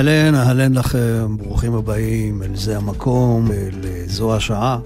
אהלן, 0.00 0.34
אהלן 0.34 0.74
לכם, 0.74 1.36
ברוכים 1.36 1.74
הבאים 1.74 2.42
אל 2.42 2.56
זה 2.56 2.76
המקום, 2.76 3.50
אל 3.52 3.74
אה, 3.84 4.02
זו 4.06 4.36
השעה. 4.36 4.78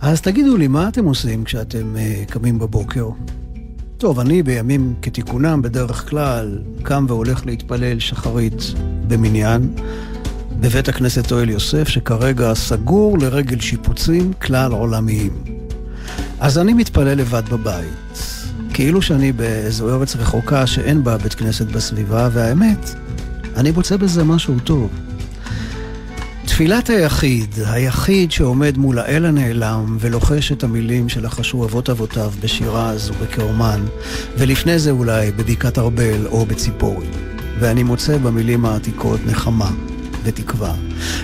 אז 0.00 0.20
תגידו 0.20 0.56
לי, 0.56 0.68
מה 0.68 0.88
אתם 0.88 1.04
עושים 1.04 1.44
כשאתם 1.44 1.96
uh, 1.96 2.30
קמים 2.30 2.58
בבוקר? 2.58 3.08
טוב, 3.98 4.20
אני 4.20 4.42
בימים 4.42 4.94
כתיקונם, 5.02 5.62
בדרך 5.62 6.10
כלל, 6.10 6.58
קם 6.82 7.04
והולך 7.08 7.46
להתפלל 7.46 7.98
שחרית 7.98 8.74
במניין, 9.08 9.74
בבית 10.60 10.88
הכנסת 10.88 11.32
אוהל 11.32 11.50
יוסף, 11.50 11.88
שכרגע 11.88 12.54
סגור 12.54 13.18
לרגל 13.18 13.60
שיפוצים 13.60 14.32
כלל 14.32 14.72
עולמיים. 14.72 15.32
אז 16.40 16.58
אני 16.58 16.72
מתפלל 16.72 17.18
לבד 17.18 17.48
בבית, 17.48 18.18
כאילו 18.74 19.02
שאני 19.02 19.32
באיזו 19.32 19.90
ארץ 19.94 20.16
רחוקה 20.16 20.66
שאין 20.66 21.04
בה 21.04 21.18
בית 21.18 21.34
כנסת 21.34 21.66
בסביבה, 21.66 22.28
והאמת, 22.32 22.94
אני 23.60 23.70
מוצא 23.70 23.96
בזה 23.96 24.24
משהו 24.24 24.60
טוב. 24.64 24.90
תפילת 26.46 26.90
היחיד, 26.90 27.54
היחיד 27.66 28.32
שעומד 28.32 28.78
מול 28.78 28.98
האל 28.98 29.26
הנעלם 29.26 29.96
ולוחש 30.00 30.52
את 30.52 30.64
המילים 30.64 31.08
שלחשו 31.08 31.64
אבות 31.64 31.90
אבותיו 31.90 32.32
בשירז 32.40 33.10
ובקרמן, 33.10 33.80
ולפני 34.38 34.78
זה 34.78 34.90
אולי 34.90 35.30
בבקעת 35.32 35.78
ארבל 35.78 36.26
או 36.26 36.46
בציפורי. 36.46 37.06
ואני 37.58 37.82
מוצא 37.82 38.18
במילים 38.18 38.64
העתיקות 38.64 39.20
נחמה 39.26 39.70
ותקווה. 40.24 40.74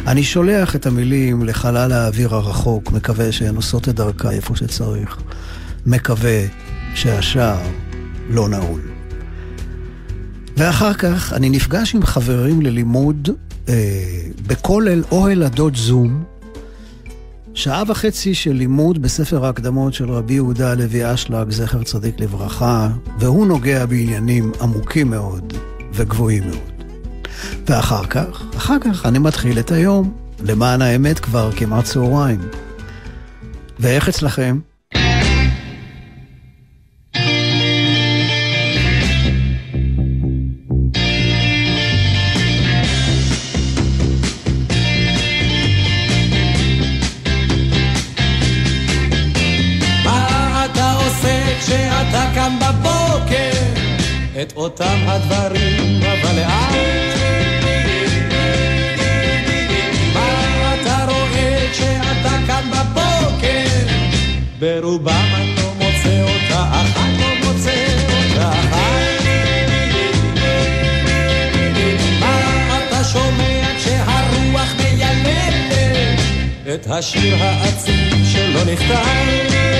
אני 0.06 0.24
שולח 0.24 0.76
את 0.76 0.86
המילים 0.86 1.44
לחלל 1.44 1.92
האוויר 1.92 2.34
הרחוק, 2.34 2.92
מקווה 2.92 3.32
שהן 3.32 3.56
עושות 3.56 3.88
את 3.88 3.94
דרכה 3.94 4.30
איפה 4.30 4.56
שצריך. 4.56 5.16
מקווה 5.86 6.40
שהשער 6.94 7.60
לא 8.30 8.48
נעול. 8.48 8.95
ואחר 10.56 10.94
כך 10.94 11.32
אני 11.32 11.50
נפגש 11.50 11.94
עם 11.94 12.02
חברים 12.02 12.62
ללימוד 12.62 13.28
אה, 13.68 13.74
בכולל 14.46 15.04
אוהל 15.10 15.42
הדוד 15.42 15.76
זום, 15.76 16.24
שעה 17.54 17.82
וחצי 17.88 18.34
של 18.34 18.52
לימוד 18.52 19.02
בספר 19.02 19.46
ההקדמות 19.46 19.94
של 19.94 20.10
רבי 20.10 20.34
יהודה 20.34 20.70
הלוי 20.70 21.14
אשלג, 21.14 21.50
זכר 21.50 21.82
צדיק 21.82 22.20
לברכה, 22.20 22.88
והוא 23.18 23.46
נוגע 23.46 23.86
בעניינים 23.86 24.52
עמוקים 24.60 25.10
מאוד 25.10 25.52
וגבוהים 25.92 26.42
מאוד. 26.46 26.84
ואחר 27.66 28.06
כך, 28.06 28.42
אחר 28.56 28.76
כך 28.80 29.06
אני 29.06 29.18
מתחיל 29.18 29.58
את 29.58 29.70
היום, 29.70 30.14
למען 30.44 30.82
האמת 30.82 31.18
כבר 31.18 31.52
כמעט 31.52 31.84
צהריים. 31.84 32.40
ואיך 33.78 34.08
אצלכם? 34.08 34.58
אותם 54.66 54.98
הדברים, 55.06 56.00
אבל 56.02 56.36
לאט. 56.36 56.74
מה 60.14 60.74
אתה 60.74 61.06
רואה 61.08 61.66
כשאתה 61.72 62.36
קם 62.46 62.70
בבוקר? 62.70 63.86
ברובם 64.58 65.26
אני 65.34 65.54
לא 65.56 65.72
מוצא 65.74 66.22
אותה, 66.22 66.70
אחת 66.70 67.10
לא 67.18 67.26
מוצא 67.44 67.86
אותה. 68.08 68.50
מה 72.20 72.78
אתה 72.88 73.04
שומע 73.04 73.66
כשהרוח 73.78 74.74
מיילדת 74.82 76.20
את 76.74 76.86
השיר 76.90 77.36
העצוב 77.42 78.24
שלא 78.32 78.64
נכתב? 78.72 79.75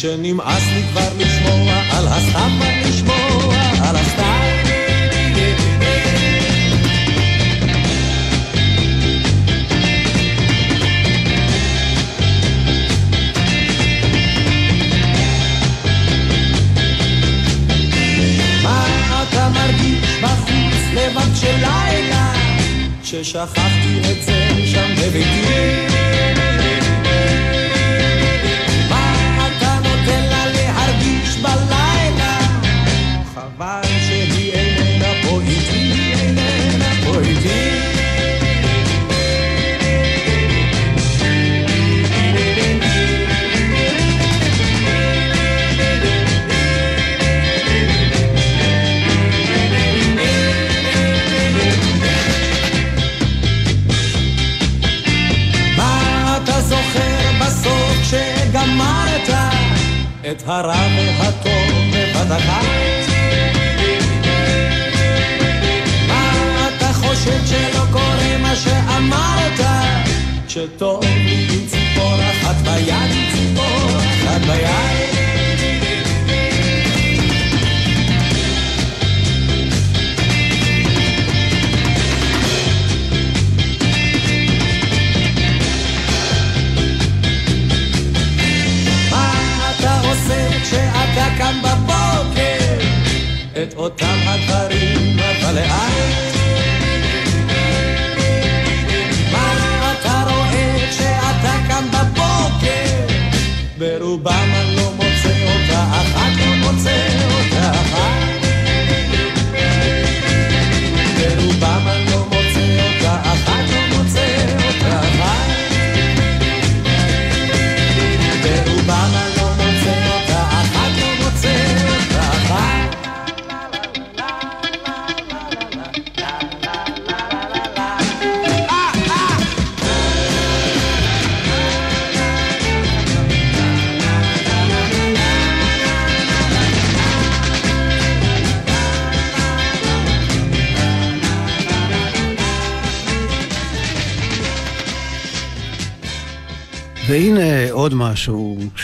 שנמאס 0.00 0.62
לי 0.74 0.82
כבר 0.90 1.08
לשמוע 1.18 1.72
על 1.90 2.08
הסתם 2.08 2.58
לשמוע 2.84 3.54
על 3.88 3.96
הסתם. 3.96 4.40
בחוץ 20.22 20.74
לבד 20.94 21.36
של 21.40 21.56
לילה? 21.56 22.32
ששכחתי 23.04 24.00
את 24.00 24.22
זה 24.26 24.48
שם 24.66 24.94
בביתי 24.96 25.89
את 60.30 60.42
הרע 60.46 60.86
והטוב 61.18 61.70
בבת 61.92 62.36
אחת. 62.36 62.64
מה 66.08 66.68
אתה 66.68 66.92
חושב 66.92 67.46
שלא 67.46 67.84
קורה 67.92 68.38
מה 68.42 68.56
שאמרת? 68.56 69.60
שטוב 70.48 71.04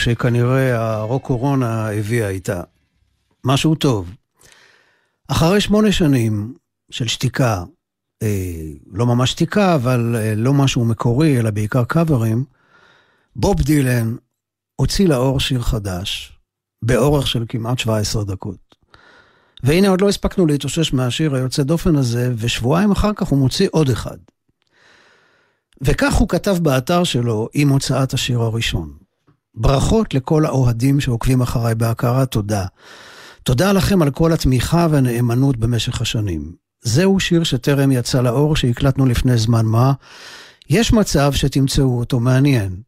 שכנראה 0.06 0.94
הרוק 0.94 1.26
קורונה 1.26 1.90
הביאה 1.90 2.28
איתה. 2.28 2.62
משהו 3.44 3.74
טוב. 3.74 4.14
אחרי 5.28 5.60
שמונה 5.60 5.92
שנים 5.92 6.54
של 6.90 7.06
שתיקה, 7.06 7.64
אה, 8.22 8.62
לא 8.92 9.06
ממש 9.06 9.30
שתיקה, 9.30 9.74
אבל 9.74 10.16
אה, 10.16 10.34
לא 10.36 10.52
משהו 10.52 10.84
מקורי, 10.84 11.40
אלא 11.40 11.50
בעיקר 11.50 11.84
קאברים, 11.84 12.44
בוב 13.36 13.62
דילן 13.62 14.16
הוציא 14.76 15.08
לאור 15.08 15.40
שיר 15.40 15.62
חדש, 15.62 16.38
באורך 16.82 17.26
של 17.26 17.44
כמעט 17.48 17.78
17 17.78 18.24
דקות. 18.24 18.76
והנה 19.62 19.88
עוד 19.88 20.00
לא 20.00 20.08
הספקנו 20.08 20.46
להתאושש 20.46 20.92
מהשיר 20.92 21.34
היוצא 21.34 21.62
דופן 21.62 21.96
הזה, 21.96 22.32
ושבועיים 22.36 22.90
אחר 22.90 23.10
כך 23.16 23.26
הוא 23.26 23.38
מוציא 23.38 23.68
עוד 23.72 23.88
אחד. 23.88 24.18
וכך 25.80 26.14
הוא 26.14 26.28
כתב 26.28 26.56
באתר 26.62 27.04
שלו 27.04 27.48
עם 27.54 27.68
הוצאת 27.68 28.14
השיר 28.14 28.40
הראשון. 28.40 29.05
ברכות 29.56 30.14
לכל 30.14 30.46
האוהדים 30.46 31.00
שעוקבים 31.00 31.40
אחריי 31.40 31.74
בהכרת 31.74 32.30
תודה. 32.30 32.66
תודה 33.42 33.72
לכם 33.72 34.02
על 34.02 34.10
כל 34.10 34.32
התמיכה 34.32 34.86
והנאמנות 34.90 35.56
במשך 35.56 36.00
השנים. 36.00 36.52
זהו 36.82 37.20
שיר 37.20 37.44
שטרם 37.44 37.92
יצא 37.92 38.22
לאור 38.22 38.56
שהקלטנו 38.56 39.06
לפני 39.06 39.38
זמן 39.38 39.66
מה. 39.66 39.92
יש 40.70 40.92
מצב 40.92 41.32
שתמצאו 41.32 41.98
אותו 41.98 42.20
מעניין. 42.20 42.82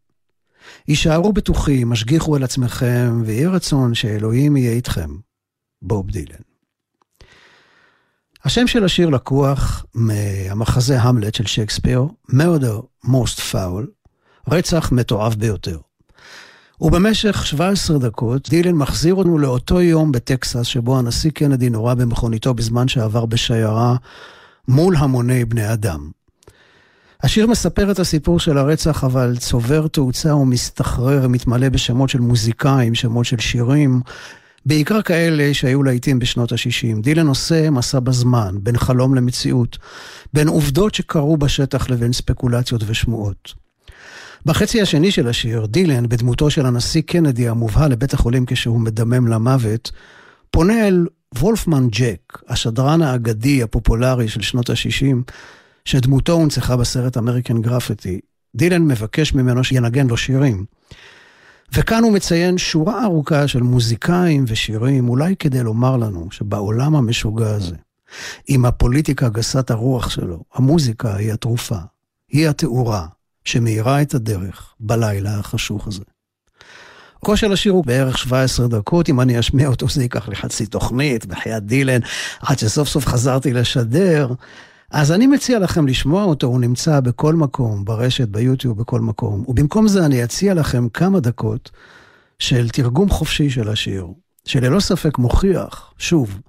הישארו 0.86 1.32
בטוחים, 1.32 1.92
השגיחו 1.92 2.36
על 2.36 2.44
עצמכם, 2.44 3.22
ויהי 3.24 3.46
רצון 3.46 3.94
שאלוהים 3.94 4.56
יהיה 4.56 4.72
איתכם. 4.72 5.10
בוב 5.82 6.10
דילן. 6.10 6.42
השם 8.44 8.66
של 8.66 8.84
השיר 8.84 9.08
לקוח 9.08 9.84
מהמחזה 9.94 11.00
המלט 11.00 11.34
של 11.34 11.46
שייקספיר, 11.46 12.02
murder 12.30 13.06
most 13.06 13.52
foul, 13.52 13.86
רצח 14.48 14.92
מתועב 14.92 15.34
ביותר. 15.34 15.78
ובמשך 16.80 17.46
17 17.46 17.98
דקות 17.98 18.48
דילן 18.48 18.74
מחזיר 18.74 19.14
אותנו 19.14 19.38
לאותו 19.38 19.80
יום 19.80 20.12
בטקסס 20.12 20.66
שבו 20.66 20.98
הנשיא 20.98 21.30
קנדי 21.30 21.70
נורה 21.70 21.94
במכוניתו 21.94 22.54
בזמן 22.54 22.88
שעבר 22.88 23.26
בשיירה 23.26 23.96
מול 24.68 24.96
המוני 24.96 25.44
בני 25.44 25.72
אדם. 25.72 26.10
השיר 27.22 27.46
מספר 27.46 27.90
את 27.90 27.98
הסיפור 27.98 28.40
של 28.40 28.58
הרצח, 28.58 29.04
אבל 29.04 29.36
צובר 29.38 29.86
תאוצה 29.88 30.34
ומסתחרר, 30.34 31.28
מתמלא 31.28 31.68
בשמות 31.68 32.10
של 32.10 32.20
מוזיקאים, 32.20 32.94
שמות 32.94 33.26
של 33.26 33.38
שירים, 33.38 34.00
בעיקר 34.66 35.02
כאלה 35.02 35.54
שהיו 35.54 35.82
להיטים 35.82 36.18
בשנות 36.18 36.52
ה-60. 36.52 37.02
דילן 37.02 37.26
עושה 37.26 37.70
מסע 37.70 38.00
בזמן, 38.00 38.56
בין 38.62 38.78
חלום 38.78 39.14
למציאות, 39.14 39.78
בין 40.32 40.48
עובדות 40.48 40.94
שקרו 40.94 41.36
בשטח 41.36 41.90
לבין 41.90 42.12
ספקולציות 42.12 42.82
ושמועות. 42.86 43.67
בחצי 44.46 44.82
השני 44.82 45.10
של 45.10 45.28
השיר, 45.28 45.66
דילן, 45.66 46.08
בדמותו 46.08 46.50
של 46.50 46.66
הנשיא 46.66 47.02
קנדי 47.02 47.48
המובהל 47.48 47.90
לבית 47.90 48.14
החולים 48.14 48.46
כשהוא 48.46 48.80
מדמם 48.80 49.26
למוות, 49.28 49.90
פונה 50.50 50.88
אל 50.88 51.06
וולפמן 51.38 51.88
ג'ק, 51.88 52.42
השדרן 52.48 53.02
האגדי 53.02 53.62
הפופולרי 53.62 54.28
של 54.28 54.42
שנות 54.42 54.70
ה-60, 54.70 55.32
שדמותו 55.84 56.32
הונצחה 56.32 56.76
בסרט 56.76 57.16
אמריקן 57.16 57.62
גרפיטי. 57.62 58.20
דילן 58.54 58.82
מבקש 58.82 59.34
ממנו 59.34 59.64
שינגן 59.64 60.06
לו 60.06 60.16
שירים. 60.16 60.64
וכאן 61.74 62.02
הוא 62.02 62.12
מציין 62.12 62.58
שורה 62.58 63.04
ארוכה 63.04 63.48
של 63.48 63.62
מוזיקאים 63.62 64.44
ושירים, 64.48 65.08
אולי 65.08 65.36
כדי 65.36 65.62
לומר 65.62 65.96
לנו 65.96 66.28
שבעולם 66.30 66.96
המשוגע 66.96 67.50
הזה, 67.50 67.76
עם 68.48 68.64
הפוליטיקה 68.64 69.28
גסת 69.28 69.70
הרוח 69.70 70.10
שלו, 70.10 70.44
המוזיקה 70.54 71.16
היא 71.16 71.32
התרופה, 71.32 71.78
היא 72.28 72.48
התאורה, 72.48 73.06
שמאירה 73.48 74.02
את 74.02 74.14
הדרך 74.14 74.74
בלילה 74.80 75.38
החשוך 75.38 75.86
הזה. 75.86 76.02
כושר 77.20 77.52
השיר 77.52 77.72
הוא 77.72 77.84
בערך 77.84 78.18
17 78.18 78.68
דקות, 78.68 79.08
אם 79.08 79.20
אני 79.20 79.38
אשמיע 79.38 79.68
אותו 79.68 79.88
זה 79.88 80.02
ייקח 80.02 80.28
לי 80.28 80.36
חצי 80.36 80.66
תוכנית, 80.66 81.26
בחיית 81.26 81.62
דילן, 81.64 82.00
עד 82.40 82.58
שסוף 82.58 82.88
סוף 82.88 83.06
חזרתי 83.06 83.52
לשדר. 83.52 84.32
אז 84.90 85.12
אני 85.12 85.26
מציע 85.26 85.58
לכם 85.58 85.86
לשמוע 85.86 86.24
אותו, 86.24 86.46
הוא 86.46 86.60
נמצא 86.60 87.00
בכל 87.00 87.34
מקום, 87.34 87.84
ברשת, 87.84 88.28
ביוטיוב, 88.28 88.78
בכל 88.78 89.00
מקום. 89.00 89.44
ובמקום 89.48 89.88
זה 89.88 90.06
אני 90.06 90.24
אציע 90.24 90.54
לכם 90.54 90.88
כמה 90.88 91.20
דקות 91.20 91.70
של 92.38 92.68
תרגום 92.68 93.10
חופשי 93.10 93.50
של 93.50 93.68
השיר, 93.68 94.06
שללא 94.44 94.80
ספק 94.80 95.18
מוכיח, 95.18 95.92
שוב, 95.98 96.40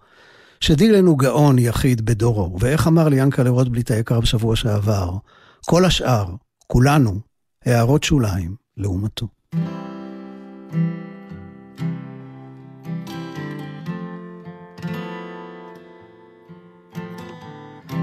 שדילן 0.59 1.05
הוא 1.05 1.19
גאון 1.19 1.59
יחיד 1.59 2.05
בדורו, 2.05 2.57
ואיך 2.59 2.87
אמר 2.87 3.07
לי 3.09 3.19
ינקלה 3.19 3.49
רוטבליט 3.49 3.91
היקר 3.91 4.19
בשבוע 4.19 4.55
שעבר, 4.55 5.17
כל 5.65 5.85
השאר, 5.85 6.25
כולנו, 6.71 7.19
הערות 7.65 8.03
שוליים 8.03 8.55
לעומתו. 8.77 9.27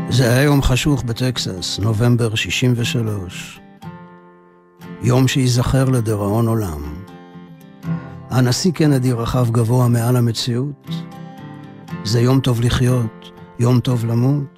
זה 0.08 0.30
היה 0.30 0.42
יום 0.42 0.62
חשוך 0.62 1.02
בטקסס, 1.02 1.78
נובמבר 1.78 2.34
63. 2.34 3.60
יום 5.02 5.28
שייזכר 5.28 5.84
לדיראון 5.84 6.48
עולם. 6.48 7.04
הנשיא 8.30 8.72
קנדי 8.72 9.12
רכב 9.12 9.50
גבוה 9.50 9.88
מעל 9.88 10.16
המציאות. 10.16 10.88
זה 12.04 12.20
יום 12.20 12.40
טוב 12.40 12.60
לחיות, 12.60 13.30
יום 13.58 13.80
טוב 13.80 14.04
למות. 14.04 14.55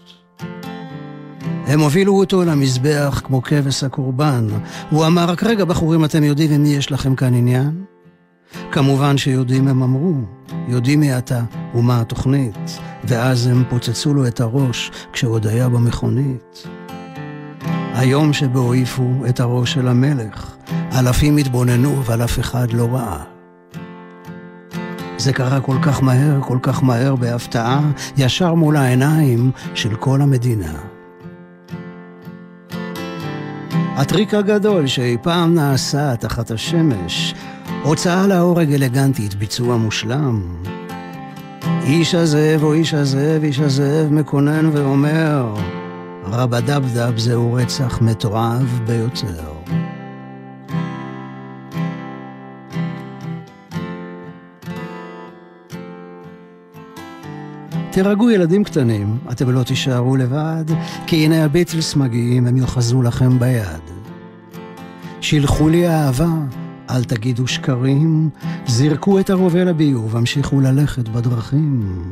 הם 1.69 1.81
הובילו 1.81 2.19
אותו 2.19 2.45
למזבח 2.45 3.21
כמו 3.25 3.43
כבש 3.43 3.85
הקורבן. 3.85 4.49
הוא 4.91 5.07
אמר, 5.07 5.25
רק 5.25 5.43
רגע, 5.43 5.65
בחורים, 5.65 6.05
אתם 6.05 6.25
יודעים 6.25 6.53
עם 6.53 6.63
מי 6.63 6.69
יש 6.69 6.93
לכם 6.93 7.15
כאן 7.15 7.35
עניין? 7.35 7.85
כמובן 8.73 9.19
שיודעים 9.19 9.69
הם 9.69 9.83
אמרו, 9.83 10.15
יודעים 10.69 11.01
מי 11.01 11.19
אתה 11.19 11.41
ומה 11.75 12.01
התוכנית, 12.01 12.79
ואז 13.05 13.47
הם 13.47 13.65
פוצצו 13.69 14.15
לו 14.15 14.27
את 14.27 14.41
הראש 14.41 14.91
כשעוד 15.13 15.47
היה 15.47 15.69
במכונית. 15.69 16.67
היום 17.95 18.33
שבו 18.33 18.73
העיפו 18.73 19.13
את 19.29 19.41
הראש 19.41 19.73
של 19.73 19.89
המלך, 19.89 20.57
אלפים 20.99 21.37
התבוננו 21.37 21.99
אבל 21.99 22.25
אף 22.25 22.39
אחד 22.39 22.73
לא 22.73 22.89
ראה. 22.93 23.25
זה 25.19 25.33
קרה 25.33 25.61
כל 25.61 25.77
כך 25.83 26.03
מהר, 26.03 26.41
כל 26.41 26.59
כך 26.63 26.83
מהר 26.83 27.17
בהפתעה, 27.17 27.81
ישר 28.17 28.55
מול 28.55 28.77
העיניים 28.77 29.51
של 29.75 29.95
כל 29.95 30.23
המדינה. 30.23 30.88
הטריק 33.99 34.35
הגדול 34.35 34.87
שאי 34.87 35.17
פעם 35.23 35.55
נעשה 35.55 36.17
תחת 36.17 36.51
השמש, 36.51 37.35
הוצאה 37.83 38.27
להורג 38.27 38.73
אלגנטית, 38.73 39.35
ביצוע 39.35 39.77
מושלם. 39.77 40.43
איש 41.83 42.15
הזאב 42.15 42.63
או 42.63 42.73
איש 42.73 42.95
הזאב, 42.95 43.45
איש 43.45 43.61
הזאב 43.61 44.13
מקונן 44.13 44.71
ואומר, 44.73 45.55
רבדבדב 46.25 47.19
זהו 47.19 47.53
רצח 47.53 47.99
מתועב 48.01 48.81
ביותר. 48.87 49.53
תירגעו 57.91 58.31
ילדים 58.31 58.65
קטנים, 58.65 59.19
אתם 59.33 59.51
לא 59.51 59.63
תישארו 59.63 60.17
לבד, 60.17 60.65
כי 61.07 61.25
הנה 61.25 61.45
הביטלס 61.45 61.97
מגיעים, 61.97 62.47
הם 62.47 62.57
יאחזו 62.57 63.03
לכם 63.03 63.39
ביד. 63.39 63.88
שילחו 65.29 65.69
לי 65.69 65.89
אהבה, 65.89 66.29
אל 66.91 67.05
תגידו 67.05 67.47
שקרים, 67.47 68.31
זרקו 68.67 69.21
את 69.21 69.31
הרובה 69.31 69.65
לביוב, 69.65 70.17
המשיכו 70.17 70.61
ללכת 70.61 71.09
בדרכים. 71.09 72.03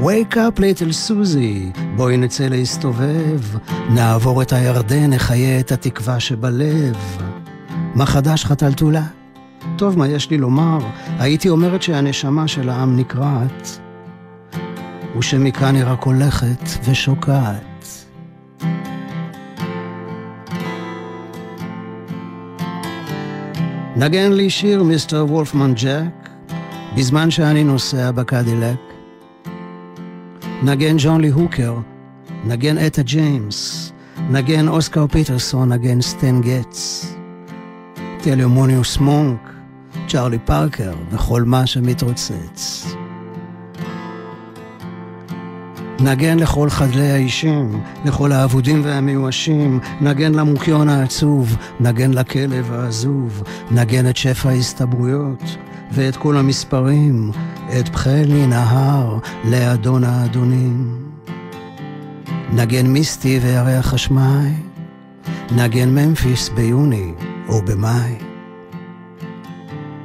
Wake 0.00 0.34
up 0.34 0.58
little 0.58 0.92
סוזי, 0.92 1.72
בואי 1.96 2.16
נצא 2.16 2.48
להסתובב, 2.48 3.40
נעבור 3.90 4.42
את 4.42 4.52
הירדן, 4.52 5.10
נחיה 5.10 5.60
את 5.60 5.72
התקווה 5.72 6.20
שבלב. 6.20 6.96
מה 7.94 8.06
חדש 8.06 8.44
חתלתולה? 8.44 9.04
טוב, 9.78 9.98
מה 9.98 10.08
יש 10.08 10.30
לי 10.30 10.38
לומר? 10.38 10.78
הייתי 11.18 11.48
אומרת 11.48 11.82
שהנשמה 11.82 12.48
של 12.48 12.68
העם 12.68 12.96
נקרעת, 12.96 13.80
ושמכאן 15.18 15.74
היא 15.74 15.84
רק 15.86 16.02
הולכת 16.02 16.68
ושוקעת. 16.84 17.75
נגן 23.98 24.32
לי 24.32 24.50
שיר 24.50 24.82
מיסטר 24.82 25.26
וולפמן 25.28 25.74
ג'ק, 25.74 26.28
בזמן 26.96 27.30
שאני 27.30 27.64
נוסע 27.64 28.10
בקדילק. 28.10 28.80
נגן 30.62 30.96
ג'ון 30.98 31.20
לי 31.20 31.28
הוקר, 31.28 31.74
נגן 32.44 32.78
אטה 32.78 33.02
ג'יימס, 33.02 33.92
נגן 34.30 34.68
אוסקר 34.68 35.06
פיטרסון, 35.06 35.72
נגן 35.72 36.00
סטן 36.00 36.40
גטס. 36.40 37.16
תלוניוס 38.22 38.98
מונק, 38.98 39.52
צ'ארלי 40.08 40.38
פארקר 40.38 40.94
וכל 41.10 41.42
מה 41.42 41.66
שמתרוצץ. 41.66 42.95
נגן 46.00 46.38
לכל 46.38 46.70
חדלי 46.70 47.10
האישים, 47.10 47.80
לכל 48.04 48.32
האבודים 48.32 48.80
והמיואשים, 48.84 49.80
נגן 50.00 50.34
למוקיון 50.34 50.88
העצוב, 50.88 51.56
נגן 51.80 52.10
לכלב 52.10 52.72
העזוב, 52.72 53.42
נגן 53.70 54.08
את 54.08 54.16
שפע 54.16 54.48
ההסתברויות, 54.48 55.56
ואת 55.92 56.16
כל 56.16 56.36
המספרים, 56.36 57.30
את 57.80 57.88
בחלי 57.88 58.46
נהר 58.46 59.18
לאדון 59.44 60.04
האדונים. 60.04 61.06
נגן 62.52 62.86
מיסטי 62.86 63.38
וירח 63.42 63.94
השמיים, 63.94 64.68
נגן 65.52 65.88
ממפיס 65.88 66.48
ביוני 66.48 67.12
או 67.48 67.62
במאי. 67.62 68.14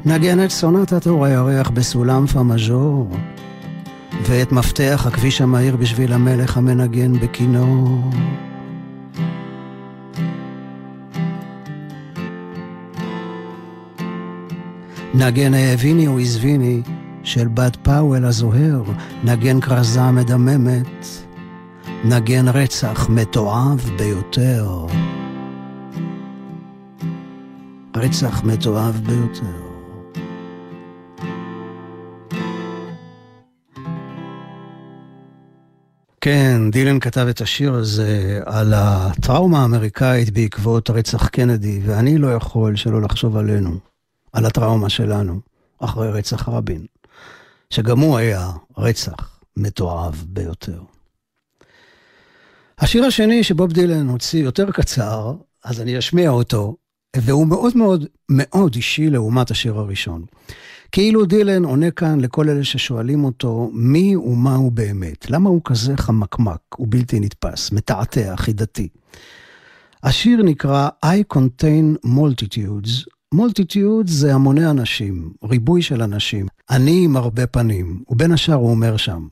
נגן 0.05 0.43
את 0.43 0.49
סונטת 0.49 1.07
אור 1.07 1.25
הירח 1.25 1.69
בסולם 1.69 2.27
פה 2.27 2.43
מז'ור, 2.43 3.09
ואת 4.25 4.51
מפתח 4.51 5.05
הכביש 5.07 5.41
המהיר 5.41 5.75
בשביל 5.75 6.13
המלך 6.13 6.57
המנגן 6.57 7.19
בכינור. 7.19 8.11
נגן 15.13 15.53
האביני 15.53 16.07
או 16.07 16.19
עזביני 16.19 16.81
של 17.23 17.47
בת 17.47 17.75
פאוול 17.75 18.25
הזוהר, 18.25 18.83
נגן 19.23 19.61
כרזה 19.61 20.11
מדממת, 20.11 21.05
נגן 22.05 22.47
רצח 22.47 23.09
מתועב 23.09 23.89
ביותר. 23.97 24.85
רצח 27.95 28.43
מתועב 28.43 29.01
ביותר. 29.05 29.70
כן, 36.23 36.71
דילן 36.71 36.99
כתב 36.99 37.27
את 37.29 37.41
השיר 37.41 37.73
הזה 37.73 38.39
על 38.45 38.73
הטראומה 38.75 39.61
האמריקאית 39.61 40.29
בעקבות 40.29 40.89
הרצח 40.89 41.27
קנדי, 41.27 41.79
ואני 41.85 42.17
לא 42.17 42.33
יכול 42.33 42.75
שלא 42.75 43.01
לחשוב 43.01 43.37
עלינו, 43.37 43.79
על 44.33 44.45
הטראומה 44.45 44.89
שלנו, 44.89 45.39
אחרי 45.79 46.11
רצח 46.11 46.49
רבין, 46.49 46.85
שגם 47.69 47.99
הוא 47.99 48.17
היה 48.17 48.51
רצח 48.77 49.39
מתועב 49.57 50.25
ביותר. 50.27 50.81
השיר 52.79 53.05
השני 53.05 53.43
שבוב 53.43 53.73
דילן 53.73 54.07
הוציא 54.07 54.43
יותר 54.43 54.71
קצר, 54.71 55.33
אז 55.63 55.81
אני 55.81 55.97
אשמיע 55.97 56.29
אותו, 56.29 56.75
והוא 57.17 57.47
מאוד 57.47 57.77
מאוד 57.77 58.05
מאוד 58.29 58.75
אישי 58.75 59.09
לעומת 59.09 59.51
השיר 59.51 59.77
הראשון. 59.77 60.25
כאילו 60.91 61.25
דילן 61.25 61.65
עונה 61.65 61.91
כאן 61.91 62.19
לכל 62.19 62.49
אלה 62.49 62.63
ששואלים 62.63 63.23
אותו 63.23 63.69
מי 63.73 64.15
ומה 64.15 64.55
הוא 64.55 64.71
באמת, 64.71 65.29
למה 65.29 65.49
הוא 65.49 65.61
כזה 65.65 65.97
חמקמק 65.97 66.79
ובלתי 66.79 67.19
נתפס, 67.19 67.71
מתעתע, 67.71 68.35
חידתי. 68.35 68.87
השיר 70.03 70.43
נקרא 70.43 70.89
I 71.05 71.35
contain 71.37 72.07
multitudes. 72.07 73.05
multitudes 73.35 74.11
זה 74.11 74.33
המוני 74.33 74.69
אנשים, 74.69 75.33
ריבוי 75.43 75.81
של 75.81 76.01
אנשים. 76.01 76.47
אני 76.69 77.05
עם 77.05 77.17
הרבה 77.17 77.47
פנים, 77.47 78.03
ובין 78.09 78.31
השאר 78.31 78.55
הוא 78.55 78.69
אומר 78.69 78.97
שם, 78.97 79.27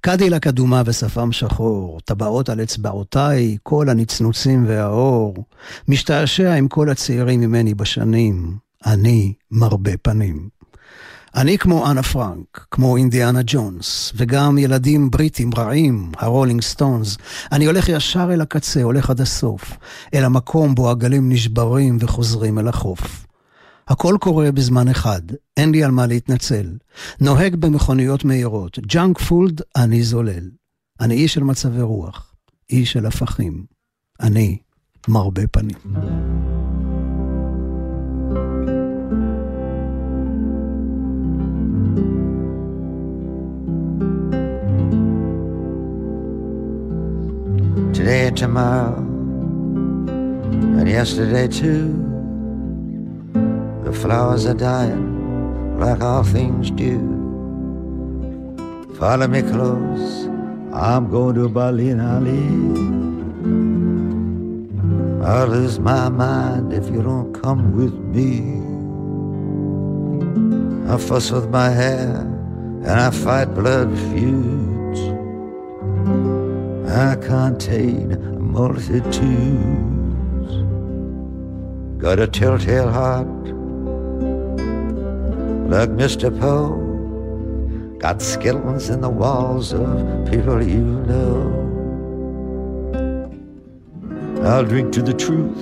קדילק 0.00 0.46
אדומה 0.46 0.82
ושפם 0.86 1.32
שחור, 1.32 2.00
טבעות 2.04 2.48
על 2.48 2.62
אצבעותיי, 2.62 3.56
כל 3.62 3.88
הנצנוצים 3.88 4.64
והאור, 4.66 5.34
משתעשע 5.88 6.54
עם 6.54 6.68
כל 6.68 6.88
הצעירים 6.90 7.40
ממני 7.40 7.74
בשנים, 7.74 8.56
אני 8.86 9.32
מרבה 9.50 9.96
פנים. 9.96 10.55
אני 11.36 11.58
כמו 11.58 11.90
אנה 11.90 12.02
פרנק, 12.02 12.66
כמו 12.70 12.96
אינדיאנה 12.96 13.40
ג'ונס, 13.46 14.12
וגם 14.16 14.58
ילדים 14.58 15.10
בריטים 15.10 15.50
רעים, 15.56 16.12
ה 16.18 16.24
Rolling 16.24 16.62
Stones. 16.62 17.16
אני 17.52 17.66
הולך 17.66 17.88
ישר 17.88 18.28
אל 18.32 18.40
הקצה, 18.40 18.82
הולך 18.82 19.10
עד 19.10 19.20
הסוף, 19.20 19.72
אל 20.14 20.24
המקום 20.24 20.74
בו 20.74 20.90
הגלים 20.90 21.32
נשברים 21.32 21.98
וחוזרים 22.00 22.58
אל 22.58 22.68
החוף. 22.68 23.26
הכל 23.88 24.16
קורה 24.20 24.52
בזמן 24.52 24.88
אחד, 24.88 25.22
אין 25.56 25.70
לי 25.70 25.84
על 25.84 25.90
מה 25.90 26.06
להתנצל. 26.06 26.66
נוהג 27.20 27.56
במכוניות 27.56 28.24
מהירות, 28.24 28.78
junk 28.78 29.18
food, 29.18 29.60
אני 29.76 30.02
זולל. 30.02 30.50
אני 31.00 31.14
איש 31.14 31.34
של 31.34 31.42
מצבי 31.42 31.82
רוח, 31.82 32.34
איש 32.70 32.92
של 32.92 33.06
הפכים. 33.06 33.64
אני 34.20 34.58
מרבה 35.08 35.46
פנים. 35.46 36.55
Tomorrow, 48.36 48.96
and 50.78 50.88
yesterday 50.88 51.48
too. 51.48 52.02
The 53.84 53.92
flowers 53.92 54.46
are 54.46 54.54
dying 54.54 55.78
like 55.78 56.02
all 56.02 56.22
things 56.22 56.70
do. 56.70 56.98
Follow 58.98 59.26
me 59.26 59.42
close, 59.42 60.26
I'm 60.72 61.10
going 61.10 61.34
to 61.36 61.48
Berlin, 61.48 62.00
Ali. 62.00 62.46
I'll 65.26 65.48
lose 65.48 65.80
my 65.80 66.08
mind 66.08 66.72
if 66.72 66.88
you 66.90 67.02
don't 67.02 67.32
come 67.32 67.74
with 67.74 67.94
me. 67.94 68.62
I 70.92 70.98
fuss 70.98 71.30
with 71.30 71.48
my 71.48 71.70
hair 71.70 72.20
and 72.84 73.00
I 73.00 73.10
fight 73.10 73.54
blood 73.54 73.90
feuds. 73.98 74.75
I 76.96 77.14
contain 77.16 78.16
multitudes. 78.40 79.04
Got 81.98 82.20
a 82.20 82.26
telltale 82.26 82.90
heart 82.90 83.26
like 85.68 85.90
Mr. 85.90 86.30
Poe. 86.40 87.98
Got 87.98 88.22
skeletons 88.22 88.88
in 88.88 89.02
the 89.02 89.10
walls 89.10 89.74
of 89.74 90.30
people 90.30 90.62
you 90.66 90.84
know. 91.10 91.52
I'll 94.42 94.64
drink 94.64 94.94
to 94.94 95.02
the 95.02 95.12
truth 95.12 95.58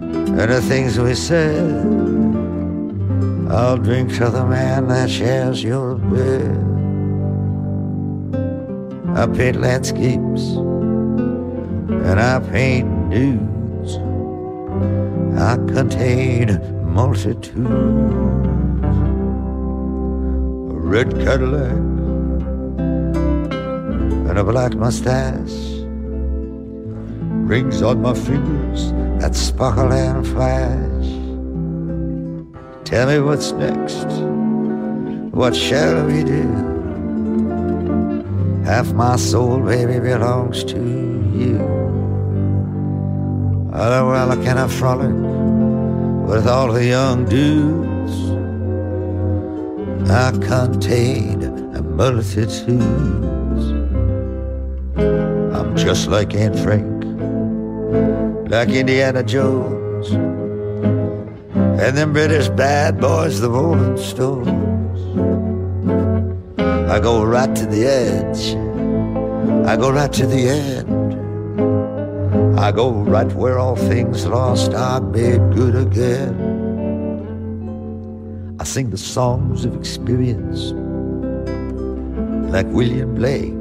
and 0.00 0.38
the 0.38 0.62
things 0.62 0.98
we 0.98 1.14
said. 1.14 1.84
I'll 3.50 3.76
drink 3.76 4.14
to 4.16 4.30
the 4.30 4.46
man 4.46 4.88
that 4.88 5.10
shares 5.10 5.62
your 5.62 5.96
bed. 5.96 6.67
I 9.18 9.26
paint 9.26 9.60
landscapes 9.60 10.42
and 12.06 12.20
I 12.20 12.38
paint 12.38 12.88
nudes. 13.08 13.96
I 15.36 15.56
contain 15.74 16.60
multitudes 16.84 17.58
A 20.70 20.78
red 20.94 21.10
Cadillac 21.18 21.72
and 24.28 24.38
a 24.38 24.44
black 24.44 24.76
mustache. 24.76 25.82
Rings 27.50 27.82
on 27.82 28.00
my 28.00 28.14
fingers 28.14 28.92
that 29.20 29.34
sparkle 29.34 29.92
and 29.92 30.24
flash. 30.28 31.08
Tell 32.84 33.08
me 33.08 33.18
what's 33.18 33.50
next. 33.50 34.06
What 35.34 35.56
shall 35.56 36.06
we 36.06 36.22
do? 36.22 36.77
Half 38.68 38.92
my 38.92 39.16
soul, 39.16 39.60
baby, 39.60 39.98
belongs 39.98 40.62
to 40.64 40.76
you. 40.76 41.58
Oh, 43.72 44.08
well, 44.10 44.36
can 44.44 44.58
I 44.58 44.68
frolic 44.68 45.08
with 46.28 46.46
all 46.46 46.70
the 46.70 46.84
young 46.84 47.24
dudes? 47.24 48.14
I 50.10 50.32
contain 50.46 51.44
a 51.76 51.80
multitudes. 51.80 52.74
I'm 55.56 55.74
just 55.74 56.08
like 56.08 56.34
Anne 56.34 56.54
Frank, 56.62 57.04
like 58.50 58.68
Indiana 58.68 59.22
Jones, 59.22 60.10
and 61.80 61.96
them 61.96 62.12
British 62.12 62.50
bad 62.50 63.00
boys, 63.00 63.40
the 63.40 63.48
Rolling 63.48 63.96
Stones. 63.96 64.77
I 66.88 67.00
go 67.00 67.22
right 67.24 67.54
to 67.54 67.66
the 67.66 67.86
edge, 67.86 68.54
I 69.68 69.76
go 69.76 69.90
right 69.90 70.12
to 70.14 70.26
the 70.26 70.48
end. 70.48 70.98
I 72.58 72.72
go 72.72 72.90
right 72.90 73.32
where 73.34 73.58
all 73.58 73.76
things 73.76 74.26
lost 74.26 74.74
are 74.74 75.00
made 75.00 75.54
good 75.54 75.76
again. 75.76 76.34
I 78.58 78.64
sing 78.64 78.90
the 78.90 78.98
songs 78.98 79.64
of 79.64 79.76
experience 79.76 80.72
like 82.52 82.66
William 82.66 83.14
Blake. 83.14 83.54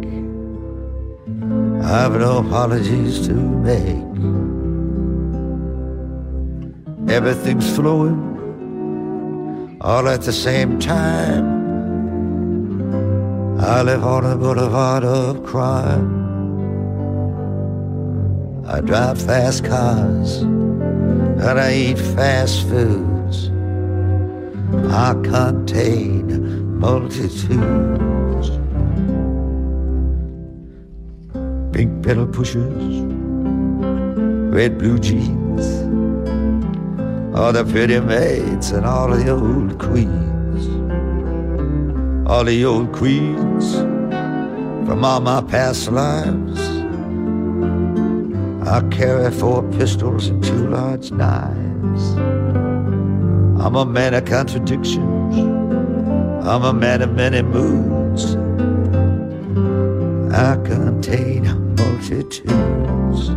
I've 1.85 2.13
no 2.13 2.39
apologies 2.39 3.27
to 3.27 3.33
make. 3.33 4.07
Everything's 7.09 7.69
flowing 7.75 8.19
all 9.81 10.07
at 10.09 10.21
the 10.23 10.33
same 10.33 10.79
time. 10.79 11.56
I 13.59 13.81
live 13.81 14.03
on 14.03 14.23
a 14.23 14.37
boulevard 14.37 15.03
of 15.03 15.43
crime. 15.43 16.25
I 18.67 18.81
drive 18.81 19.19
fast 19.19 19.65
cars 19.65 20.41
and 20.41 21.59
I 21.59 21.73
eat 21.73 21.97
fast 21.97 22.67
foods. 22.67 23.49
I 24.93 25.13
contain 25.23 26.77
multitudes. 26.77 28.49
Pink 31.73 32.03
pedal 32.05 32.27
pushers, 32.27 33.01
red 34.53 34.77
blue 34.77 34.99
jeans, 34.99 35.65
all 37.35 37.51
the 37.51 37.65
pretty 37.65 37.99
maids 37.99 38.69
and 38.69 38.85
all 38.85 39.09
the 39.09 39.29
old 39.29 39.79
queens. 39.79 40.26
All 42.27 42.43
the 42.43 42.65
old 42.65 42.91
queens 42.91 43.73
from 44.85 45.05
all 45.05 45.21
my 45.21 45.41
past 45.41 45.89
lives. 45.89 46.59
I 48.67 48.81
carry 48.89 49.31
four 49.31 49.63
pistols 49.71 50.27
and 50.27 50.43
two 50.43 50.67
large 50.67 51.09
knives. 51.09 52.15
I'm 53.63 53.75
a 53.75 53.85
man 53.85 54.13
of 54.13 54.25
contradictions. 54.25 55.37
I'm 56.45 56.63
a 56.65 56.73
man 56.73 57.01
of 57.01 57.13
many 57.13 57.41
moods. 57.43 58.35
I 60.35 60.57
contain 60.65 61.45
multitudes. 61.75 63.29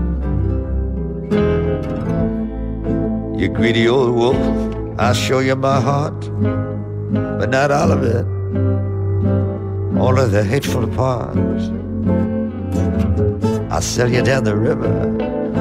You 3.40 3.49
greedy 3.54 3.87
old 3.87 4.16
wolf, 4.16 4.99
I'll 4.99 5.14
show 5.14 5.38
you 5.38 5.54
my 5.54 5.80
heart, 5.80 6.20
but 7.38 7.50
not 7.50 7.70
all 7.70 7.92
of 7.92 8.02
it. 8.02 8.39
All 10.00 10.19
of 10.19 10.33
the 10.33 10.42
hateful 10.45 10.87
parts. 10.88 11.71
I'll 13.71 13.83
sell 13.83 14.11
you 14.11 14.23
down 14.23 14.45
the 14.45 14.57
river. 14.57 14.90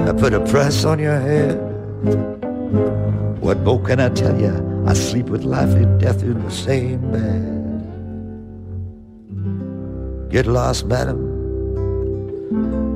I 0.07 0.13
put 0.13 0.33
a 0.33 0.39
price 0.39 0.83
on 0.85 0.99
your 0.99 1.19
head. 1.19 1.57
What 3.41 3.59
more 3.59 3.81
can 3.81 3.99
I 3.99 4.09
tell 4.09 4.39
you? 4.39 4.83
I 4.87 4.93
sleep 4.93 5.27
with 5.27 5.43
life 5.43 5.73
and 5.73 5.99
death 5.99 6.23
in 6.23 6.43
the 6.43 6.51
same 6.51 7.11
bed. 7.11 7.59
Get 10.31 10.45
lost, 10.47 10.85
madam. 10.85 11.19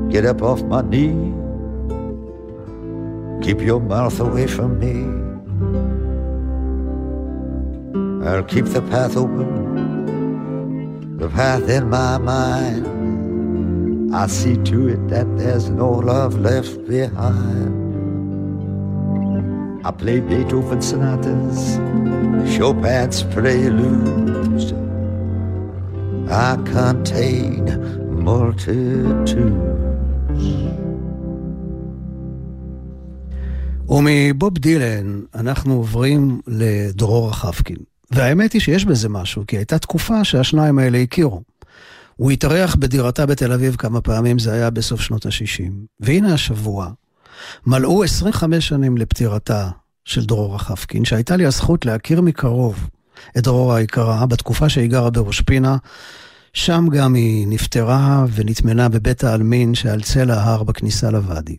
Get 0.10 0.26
up 0.26 0.42
off 0.42 0.62
my 0.64 0.82
knee. 0.82 1.34
Keep 3.44 3.62
your 3.62 3.80
mouth 3.80 4.20
away 4.20 4.48
from 4.48 4.80
me. 4.80 5.04
I'll 8.26 8.44
keep 8.44 8.66
the 8.66 8.82
path 8.84 9.18
open, 9.18 9.73
the 11.24 11.30
path 11.30 11.70
in 11.70 11.90
my 11.90 12.18
mind. 12.18 12.84
I 14.14 14.28
see 14.28 14.58
to 14.70 14.78
it 14.94 15.02
that 15.08 15.28
there's 15.38 15.70
no 15.70 15.90
love 16.12 16.34
left 16.50 16.76
behind. 16.86 17.72
I 19.88 19.92
play 19.92 20.20
Beethoven 20.20 20.82
sonatas, 20.82 21.60
Chopin's 22.54 23.24
preludes. 23.34 24.66
I 26.48 26.50
contain 26.76 27.62
multitudes. 28.28 29.34
ומבוב 33.90 34.58
דילן 34.58 35.22
אנחנו 35.36 35.74
עוברים 35.74 36.42
לדרור 36.48 37.30
רחבקין. 37.30 37.93
והאמת 38.16 38.54
היא 38.54 38.62
שיש 38.62 38.86
בזה 38.86 39.10
משהו, 39.10 39.44
כי 39.48 39.58
הייתה 39.58 39.80
תקופה 39.80 40.24
שהשניים 40.24 40.80
האלה 40.80 40.98
הכירו. 40.98 41.42
הוא 42.16 42.32
התארח 42.32 42.76
בדירתה 42.76 43.26
בתל 43.26 43.52
אביב 43.52 43.76
כמה 43.76 44.02
פעמים, 44.02 44.40
זה 44.40 44.54
היה 44.54 44.70
בסוף 44.70 45.02
שנות 45.02 45.26
ה-60. 45.26 45.72
והנה 46.00 46.34
השבוע, 46.34 46.90
מלאו 47.68 48.04
25 48.04 48.68
שנים 48.68 48.98
לפטירתה 48.98 49.70
של 50.06 50.26
דרור 50.26 50.56
רחבקין, 50.56 51.06
שהייתה 51.06 51.36
לי 51.36 51.46
הזכות 51.46 51.86
להכיר 51.86 52.22
מקרוב 52.22 52.90
את 53.38 53.44
דרור 53.44 53.74
היקרה 53.74 54.26
בתקופה 54.26 54.70
שהיא 54.70 54.90
גרה 54.90 55.10
בראש 55.10 55.42
פינה. 55.42 55.78
שם 56.54 56.86
גם 56.92 57.14
היא 57.14 57.48
נפטרה 57.48 58.26
ונטמנה 58.34 58.90
בבית 58.90 59.24
העלמין 59.24 59.76
שעל 59.76 60.02
צל 60.02 60.32
ההר 60.32 60.64
בכניסה 60.64 61.12
לוואדי. 61.12 61.58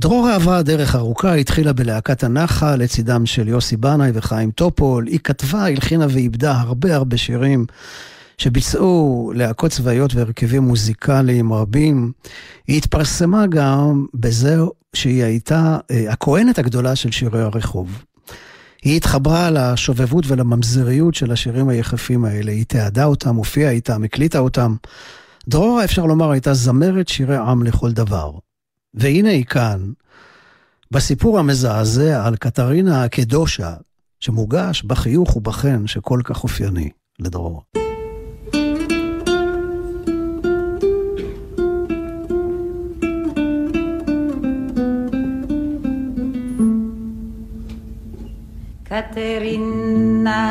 דרור 0.00 0.28
עברה 0.28 0.62
דרך 0.62 0.94
ארוכה, 0.94 1.34
התחילה 1.34 1.72
בלהקת 1.72 2.24
הנחל 2.24 2.76
לצידם 2.76 3.26
של 3.26 3.48
יוסי 3.48 3.76
בנאי 3.76 4.10
וחיים 4.14 4.50
טופול. 4.50 5.06
היא 5.06 5.18
כתבה, 5.24 5.66
הלחינה 5.66 6.06
ואיבדה 6.10 6.60
הרבה 6.60 6.94
הרבה 6.94 7.16
שירים 7.16 7.66
שביצעו 8.38 9.32
להקות 9.34 9.70
צבאיות 9.70 10.14
והרכבים 10.14 10.62
מוזיקליים 10.62 11.52
רבים. 11.52 12.12
היא 12.66 12.76
התפרסמה 12.76 13.46
גם 13.46 14.06
בזה 14.14 14.56
שהיא 14.94 15.24
הייתה 15.24 15.78
אה, 15.90 16.12
הכהנת 16.12 16.58
הגדולה 16.58 16.96
של 16.96 17.10
שירי 17.10 17.42
הרחוב. 17.42 18.04
היא 18.82 18.96
התחברה 18.96 19.50
לשובבות 19.50 20.24
ולממזריות 20.28 21.14
של 21.14 21.32
השירים 21.32 21.68
היחפים 21.68 22.24
האלה, 22.24 22.52
היא 22.52 22.64
תיעדה 22.64 23.04
אותם, 23.04 23.36
הופיעה 23.36 23.70
איתם, 23.70 24.04
הקליטה 24.04 24.38
אותם. 24.38 24.74
דרורה, 25.48 25.84
אפשר 25.84 26.06
לומר, 26.06 26.30
הייתה 26.30 26.54
זמרת 26.54 27.08
שירי 27.08 27.36
עם 27.36 27.62
לכל 27.62 27.92
דבר. 27.92 28.30
והנה 28.94 29.30
היא 29.30 29.44
כאן, 29.44 29.92
בסיפור 30.90 31.38
המזעזע 31.38 32.26
על 32.26 32.36
קטרינה 32.36 33.04
הקדושה, 33.04 33.74
שמוגש 34.20 34.82
בחיוך 34.82 35.36
ובחן 35.36 35.86
שכל 35.86 36.20
כך 36.24 36.42
אופייני 36.42 36.90
לדרור. 37.18 37.62
קטרינה 48.84 50.42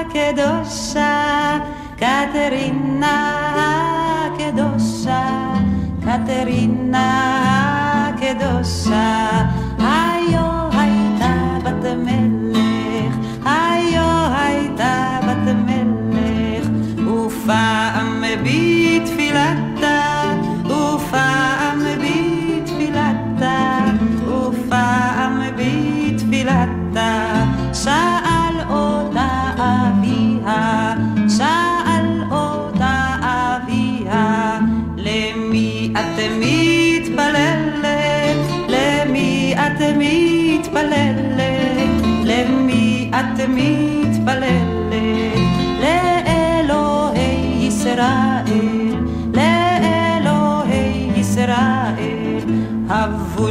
הקדושה, 0.00 1.58
קטרינה 1.96 3.16
הקדושה, 4.26 5.41
קטרינה 6.12 7.08
הקדושה, 8.08 9.28
היו 9.78 10.70
הייתה 10.72 11.58
בת 11.64 11.84
מלך, 11.84 13.14
היו 13.44 14.34
הייתה 14.34 15.20
בת 15.22 15.54
מלך, 15.66 16.68
ופעם 17.08 18.22
בתפילתה, 18.22 18.71
מתפללת? 40.82 42.02
למי 42.24 43.10
את 43.14 43.40
מתפללת? 43.48 44.82
לאלוהי 45.80 47.66
ישראל, 47.66 48.94
לאלוהי 49.34 51.10
ישראל, 51.16 52.38
הבו 52.88 53.48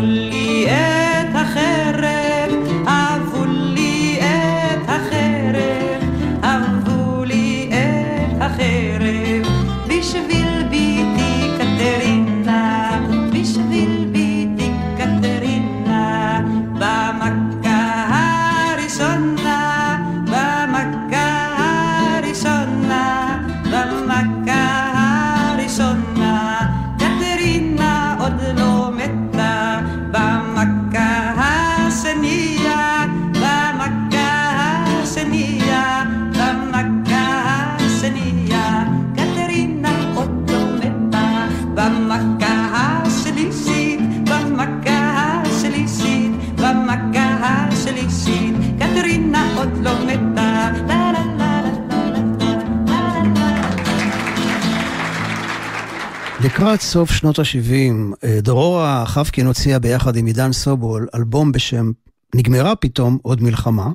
לקראת 56.71 56.81
סוף 56.81 57.11
שנות 57.11 57.39
ה-70, 57.39 58.15
אה, 58.23 58.41
דרורה 58.41 59.05
חבקין 59.05 59.47
הוציאה 59.47 59.79
ביחד 59.79 60.15
עם 60.15 60.25
עידן 60.25 60.51
סובול 60.51 61.07
אלבום 61.15 61.51
בשם 61.51 61.91
"נגמרה 62.35 62.75
פתאום 62.75 63.17
עוד 63.21 63.43
מלחמה", 63.43 63.89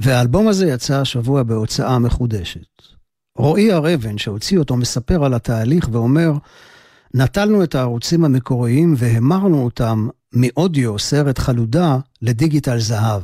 והאלבום 0.00 0.48
הזה 0.48 0.66
יצא 0.66 1.00
השבוע 1.00 1.42
בהוצאה 1.42 1.98
מחודשת. 1.98 2.82
רועי 3.36 3.72
הר 3.72 3.94
אבן, 3.94 4.18
שהוציא 4.18 4.58
אותו, 4.58 4.76
מספר 4.76 5.24
על 5.24 5.34
התהליך 5.34 5.88
ואומר, 5.92 6.32
נטלנו 7.14 7.64
את 7.64 7.74
הערוצים 7.74 8.24
המקוריים 8.24 8.94
והמרנו 8.96 9.64
אותם 9.64 10.08
מאודיו, 10.32 10.98
סרט 10.98 11.38
חלודה, 11.38 11.98
לדיגיטל 12.22 12.78
זהב. 12.78 13.22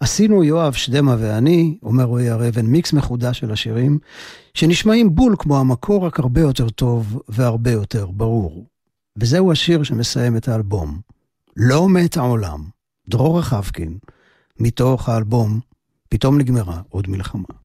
עשינו 0.00 0.44
יואב 0.44 0.72
שדמה 0.72 1.16
ואני, 1.18 1.78
אומר 1.82 2.04
רועי 2.04 2.30
הר 2.30 2.48
אבן, 2.48 2.66
מיקס 2.66 2.92
מחודש 2.92 3.38
של 3.38 3.52
השירים, 3.52 3.98
שנשמעים 4.54 5.14
בול 5.14 5.36
כמו 5.38 5.60
המקור, 5.60 6.06
רק 6.06 6.18
הרבה 6.18 6.40
יותר 6.40 6.68
טוב 6.68 7.22
והרבה 7.28 7.70
יותר 7.70 8.06
ברור. 8.06 8.66
וזהו 9.16 9.52
השיר 9.52 9.82
שמסיים 9.82 10.36
את 10.36 10.48
האלבום. 10.48 11.00
לא 11.56 11.88
מת 11.88 12.16
העולם, 12.16 12.64
דרור 13.08 13.38
רחבקין, 13.38 13.98
מתוך 14.60 15.08
האלבום, 15.08 15.60
פתאום 16.08 16.38
נגמרה 16.38 16.80
עוד 16.88 17.08
מלחמה. 17.08 17.63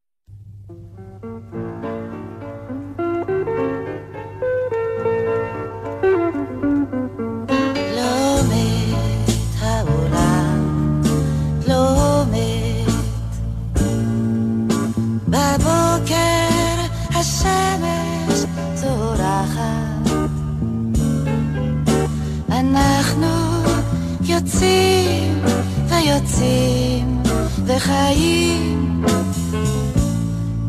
יוצאים 24.40 25.44
ויוצאים 25.88 27.22
וחיים 27.66 29.04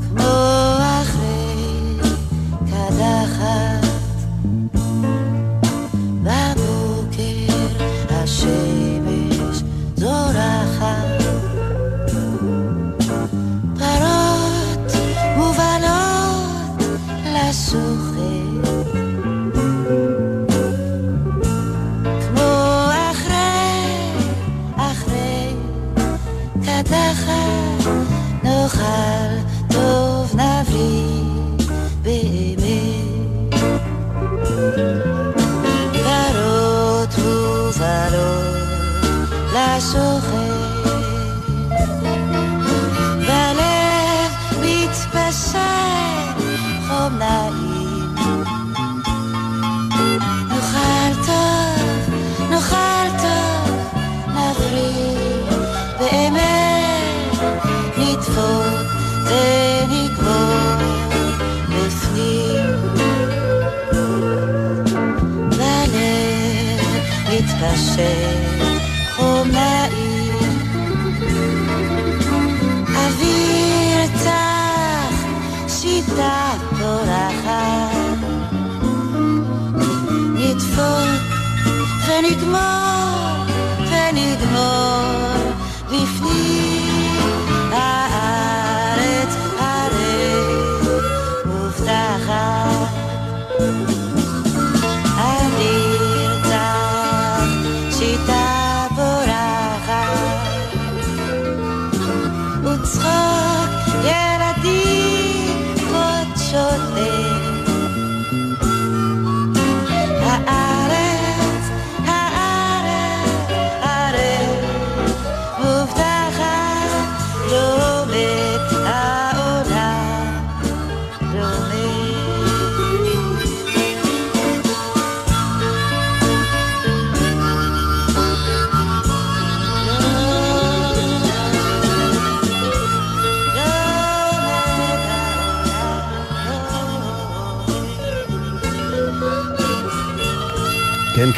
כמו 0.09 0.33
אחרי 1.03 1.99
קדחת 2.67 3.90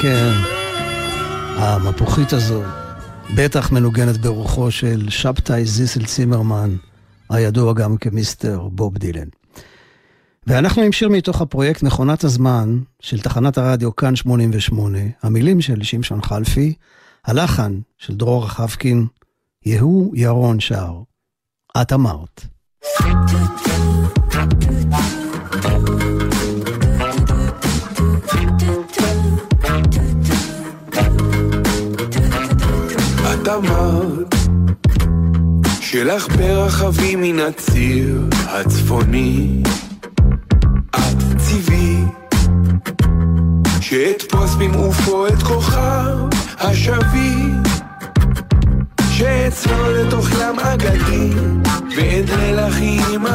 כן, 0.03 0.09
כן, 0.09 0.33
המפוחית 1.57 2.33
הזו 2.33 2.63
בטח 3.37 3.73
מנוגנת 3.73 4.19
ברוחו 4.19 4.71
של 4.71 5.11
שבתאי 5.11 5.65
זיסל 5.65 6.05
צימרמן, 6.05 6.77
הידוע 7.31 7.73
גם 7.73 7.97
כמיסטר 7.97 8.69
בוב 8.69 8.99
דילן. 8.99 9.29
ואנחנו 10.47 10.83
עם 10.83 10.93
שיר 10.93 11.09
מתוך 11.09 11.41
הפרויקט 11.41 11.83
מכונת 11.83 12.25
הזמן 12.25 12.79
של 13.01 13.21
תחנת 13.21 13.59
הרדיו 13.59 13.97
כאן 13.97 14.17
88, 14.17 14.99
המילים 15.23 15.61
של 15.61 15.83
שמשון 15.83 16.23
חלפי, 16.23 16.75
הלחן 17.25 17.81
של 17.99 18.17
דרור 18.17 18.45
רחבקין, 18.45 19.07
יהוא 19.67 20.17
ירון 20.17 20.61
שר. 20.61 20.93
את 21.83 21.93
אמרת. 21.93 22.47
אמרת 33.55 34.35
שלך 35.81 36.37
ברחבי 36.37 37.17
מן 37.17 37.39
הציר 37.39 38.27
הצפוני 38.45 39.63
את 40.91 41.17
ציווית 41.39 42.45
שאתפוס 43.81 44.55
במעופו 44.55 45.27
את 45.27 45.43
כוכב 45.43 46.17
השביט 46.59 47.69
שאצלול 49.11 49.93
לתוך 49.93 50.29
ים 50.31 50.59
אגדי 50.59 51.31
ואדלה 51.97 52.53
לך 52.53 52.77
עם 53.13 53.27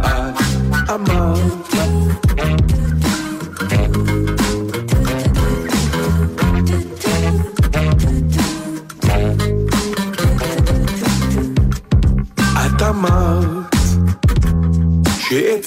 את 0.00 0.40
אמרת 0.90 1.85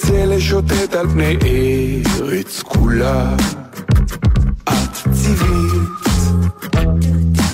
שאצא 0.09 0.25
לשוטט 0.25 0.93
על 0.93 1.07
פני 1.07 1.37
ארץ 2.19 2.61
כולה 2.61 3.35
את 4.63 5.09
ציווית 5.13 5.89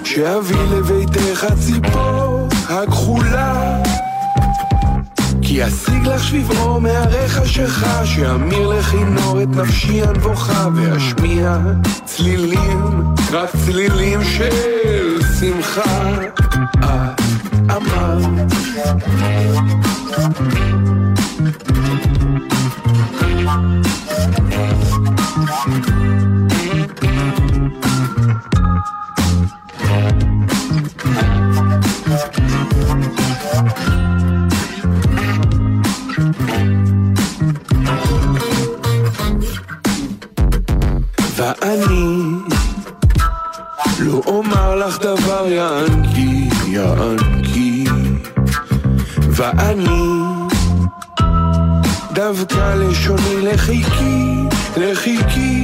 שאביא 0.03 0.57
לביתך 0.71 1.45
ציפור 1.59 2.47
הכחולה 2.69 3.81
כי 5.41 5.67
אשיג 5.67 6.07
לך 6.07 6.23
שביבו 6.23 6.79
מהרי 6.79 7.29
חשיכה, 7.29 8.05
שאמיר 8.05 8.67
לכינור 8.67 9.43
את 9.43 9.47
נפשי 9.47 10.01
הנבוכה, 10.01 10.67
ואשמיע 10.75 11.57
צלילים, 12.05 13.13
רק 13.31 13.49
צלילים 13.65 14.23
של 14.23 15.21
שמחה. 15.39 16.11
את 16.79 17.21
אמרת 17.71 18.45
לחיקי, 53.75 54.35
לחיקי 54.77 55.54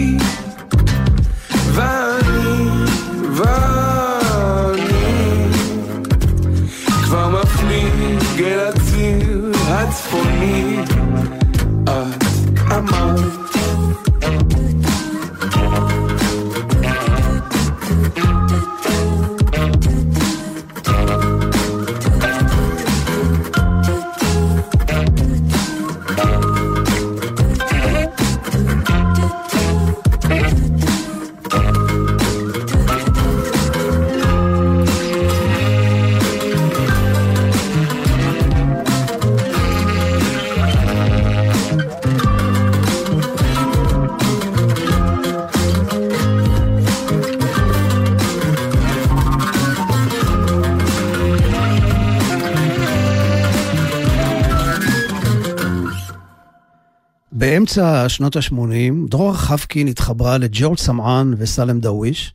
באמצע 57.61 58.09
שנות 58.09 58.35
ה-80, 58.35 59.09
דרור 59.09 59.33
חבקין 59.33 59.87
התחברה 59.87 60.37
לג'ורג' 60.37 60.77
סמען 60.77 61.33
וסלם 61.37 61.79
דאוויש, 61.79 62.33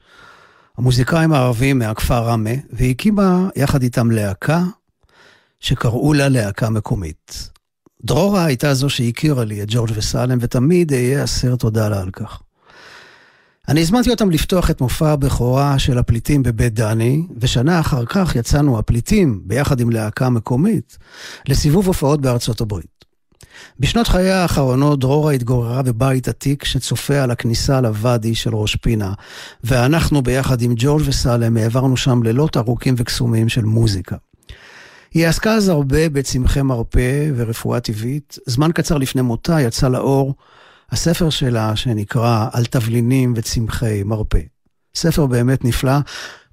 המוזיקאים 0.78 1.32
הערבים 1.32 1.78
מהכפר 1.78 2.28
ראמה, 2.28 2.50
והקימה 2.72 3.48
יחד 3.56 3.82
איתם 3.82 4.10
להקה 4.10 4.64
שקראו 5.60 6.12
לה 6.12 6.28
להקה 6.28 6.70
מקומית. 6.70 7.50
דרורה 8.04 8.44
הייתה 8.44 8.74
זו 8.74 8.90
שהכירה 8.90 9.44
לי 9.44 9.62
את 9.62 9.68
ג'ורג' 9.70 9.90
וסלם, 9.94 10.38
ותמיד 10.40 10.92
אהיה 10.92 11.24
אסר 11.24 11.56
תודה 11.56 11.88
לה 11.88 12.00
על 12.00 12.10
כך. 12.10 12.40
אני 13.68 13.80
הזמנתי 13.80 14.10
אותם 14.10 14.30
לפתוח 14.30 14.70
את 14.70 14.80
מופע 14.80 15.10
הבכורה 15.10 15.78
של 15.78 15.98
הפליטים 15.98 16.42
בבית 16.42 16.74
דני, 16.74 17.26
ושנה 17.40 17.80
אחר 17.80 18.04
כך 18.04 18.36
יצאנו 18.36 18.78
הפליטים, 18.78 19.40
ביחד 19.44 19.80
עם 19.80 19.90
להקה 19.90 20.30
מקומית, 20.30 20.98
לסיבוב 21.48 21.86
הופעות 21.86 22.20
בארצות 22.20 22.60
הברית. 22.60 22.95
בשנות 23.80 24.08
חייה 24.08 24.42
האחרונות 24.42 25.00
דרורה 25.00 25.32
התגוררה 25.32 25.82
בבית 25.82 26.28
עתיק 26.28 26.64
שצופה 26.64 27.22
על 27.22 27.30
הכניסה 27.30 27.80
לוואדי 27.80 28.34
של 28.34 28.54
ראש 28.54 28.76
פינה, 28.76 29.12
ואנחנו 29.64 30.22
ביחד 30.22 30.62
עם 30.62 30.72
ג'ורג' 30.76 31.02
וסלם 31.06 31.56
העברנו 31.56 31.96
שם 31.96 32.22
לילות 32.22 32.56
ארוכים 32.56 32.94
וקסומים 32.98 33.48
של 33.48 33.64
מוזיקה. 33.64 34.16
היא 35.14 35.26
עסקה 35.26 35.52
אז 35.52 35.68
הרבה 35.68 36.08
בצמחי 36.08 36.62
מרפא 36.62 37.30
ורפואה 37.36 37.80
טבעית. 37.80 38.38
זמן 38.46 38.72
קצר 38.72 38.98
לפני 38.98 39.22
מותה 39.22 39.60
יצא 39.60 39.88
לאור 39.88 40.34
הספר 40.90 41.30
שלה 41.30 41.76
שנקרא 41.76 42.48
על 42.52 42.64
תבלינים 42.64 43.32
וצמחי 43.36 44.02
מרפא. 44.02 44.40
ספר 44.94 45.26
באמת 45.26 45.64
נפלא. 45.64 45.98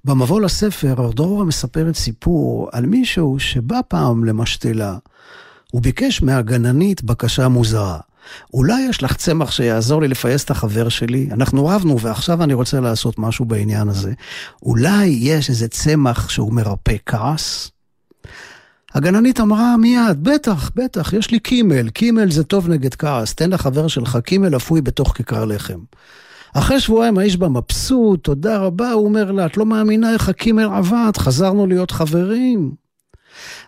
במבוא 0.04 0.40
לספר 0.40 1.10
דרורה 1.14 1.44
מספרת 1.44 1.96
סיפור 1.96 2.68
על 2.72 2.86
מישהו 2.86 3.38
שבא 3.38 3.80
פעם 3.88 4.24
למשתלה. 4.24 4.96
הוא 5.74 5.82
ביקש 5.82 6.22
מהגננית 6.22 7.02
בקשה 7.02 7.48
מוזרה. 7.48 7.98
אולי 8.54 8.86
יש 8.88 9.02
לך 9.02 9.16
צמח 9.16 9.50
שיעזור 9.50 10.02
לי 10.02 10.08
לפייס 10.08 10.44
את 10.44 10.50
החבר 10.50 10.88
שלי? 10.88 11.28
אנחנו 11.32 11.66
רבנו 11.66 12.00
ועכשיו 12.00 12.42
אני 12.42 12.54
רוצה 12.54 12.80
לעשות 12.80 13.18
משהו 13.18 13.44
בעניין 13.44 13.88
הזה. 13.88 14.12
אולי 14.62 15.06
יש 15.06 15.50
איזה 15.50 15.68
צמח 15.68 16.28
שהוא 16.28 16.52
מרפא 16.52 16.96
כעס? 17.06 17.70
הגננית 18.94 19.40
אמרה 19.40 19.76
מיד, 19.76 20.22
בטח, 20.22 20.70
בטח, 20.74 21.12
יש 21.12 21.30
לי 21.30 21.38
קימל, 21.38 21.88
קימל 21.88 22.30
זה 22.30 22.44
טוב 22.44 22.68
נגד 22.68 22.94
כעס, 22.94 23.34
תן 23.34 23.50
לחבר 23.50 23.88
שלך 23.88 24.18
קימל 24.24 24.56
אפוי 24.56 24.82
בתוך 24.82 25.12
כיכר 25.16 25.44
לחם. 25.44 25.78
אחרי 26.54 26.80
שבועיים 26.80 27.18
האיש 27.18 27.36
בה 27.36 27.48
מבסוט, 27.48 28.24
תודה 28.24 28.58
רבה, 28.58 28.92
הוא 28.92 29.04
אומר 29.04 29.32
לה, 29.32 29.46
את 29.46 29.56
לא 29.56 29.66
מאמינה 29.66 30.12
איך 30.12 30.28
הקימל 30.28 30.68
עבד, 30.74 31.12
חזרנו 31.16 31.66
להיות 31.66 31.90
חברים. 31.90 32.83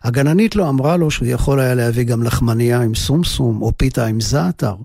הגננית 0.03 0.57
לא 0.57 0.69
אמרה 0.69 0.97
לו 0.97 1.11
שהוא 1.11 1.29
יכול 1.29 1.61
היה 1.61 1.75
להביא 1.75 2.05
גם 2.05 2.23
לחמניה 2.23 2.81
עם 2.81 2.95
סומסום 2.95 3.63
או 3.63 3.73
פיתה 3.77 4.07
עם 4.07 4.21
זעתר, 4.21 4.77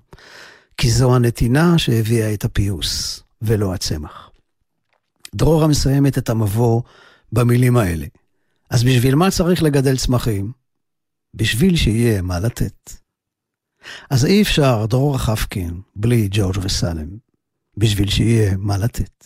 כי 0.76 0.90
זו 0.90 1.16
הנתינה 1.16 1.78
שהביאה 1.78 2.34
את 2.34 2.44
הפיוס, 2.44 3.22
ולא 3.42 3.74
הצמח. 3.74 4.30
דרורה 5.34 5.66
מסיימת 5.66 6.18
את 6.18 6.30
המבוא 6.30 6.82
במילים 7.32 7.76
האלה. 7.76 8.06
אז 8.70 8.84
בשביל 8.84 9.14
מה 9.14 9.30
צריך 9.30 9.62
לגדל 9.62 9.96
צמחים? 9.96 10.52
בשביל 11.34 11.76
שיהיה 11.76 12.22
מה 12.22 12.38
לתת. 12.38 12.92
אז 14.10 14.24
אי 14.24 14.42
אפשר 14.42 14.86
דרורה 14.86 15.18
חפקין 15.18 15.80
בלי 15.96 16.28
ג'ורג' 16.30 16.58
וסלם, 16.62 17.08
בשביל 17.76 18.10
שיהיה 18.10 18.56
מה 18.58 18.78
לתת. 18.78 19.24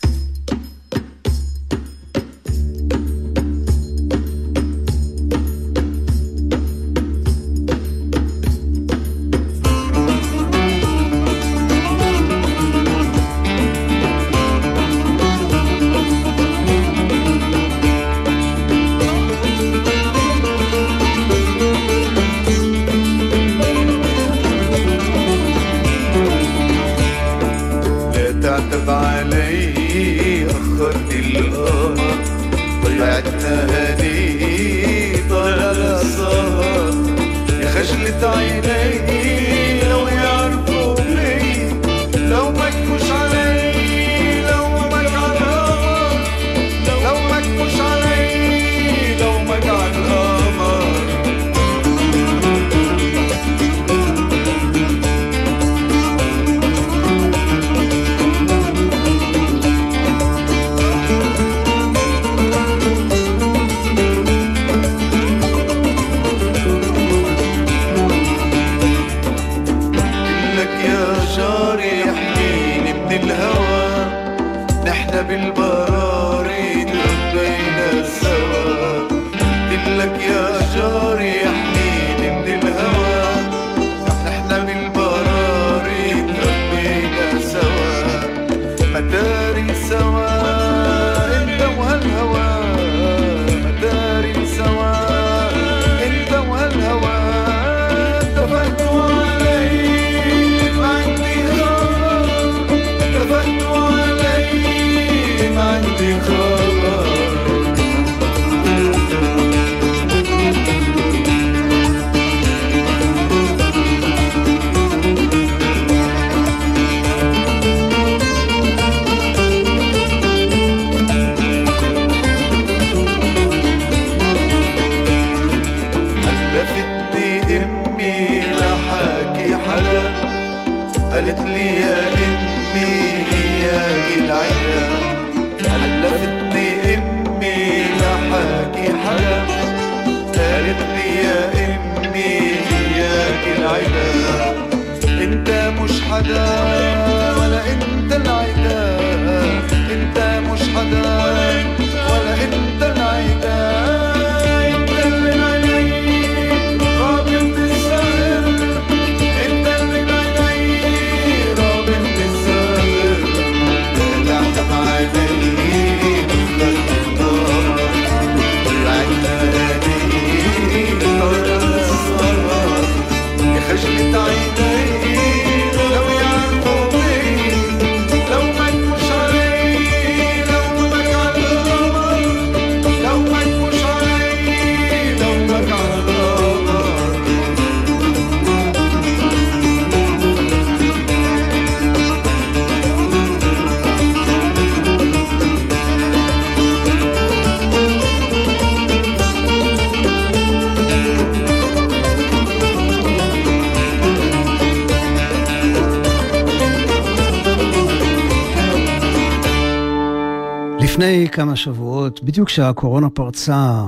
לפני 211.07 211.29
כמה 211.29 211.57
שבועות, 211.57 212.25
בדיוק 212.25 212.49
כשהקורונה 212.49 213.11
פרצה, 213.11 213.83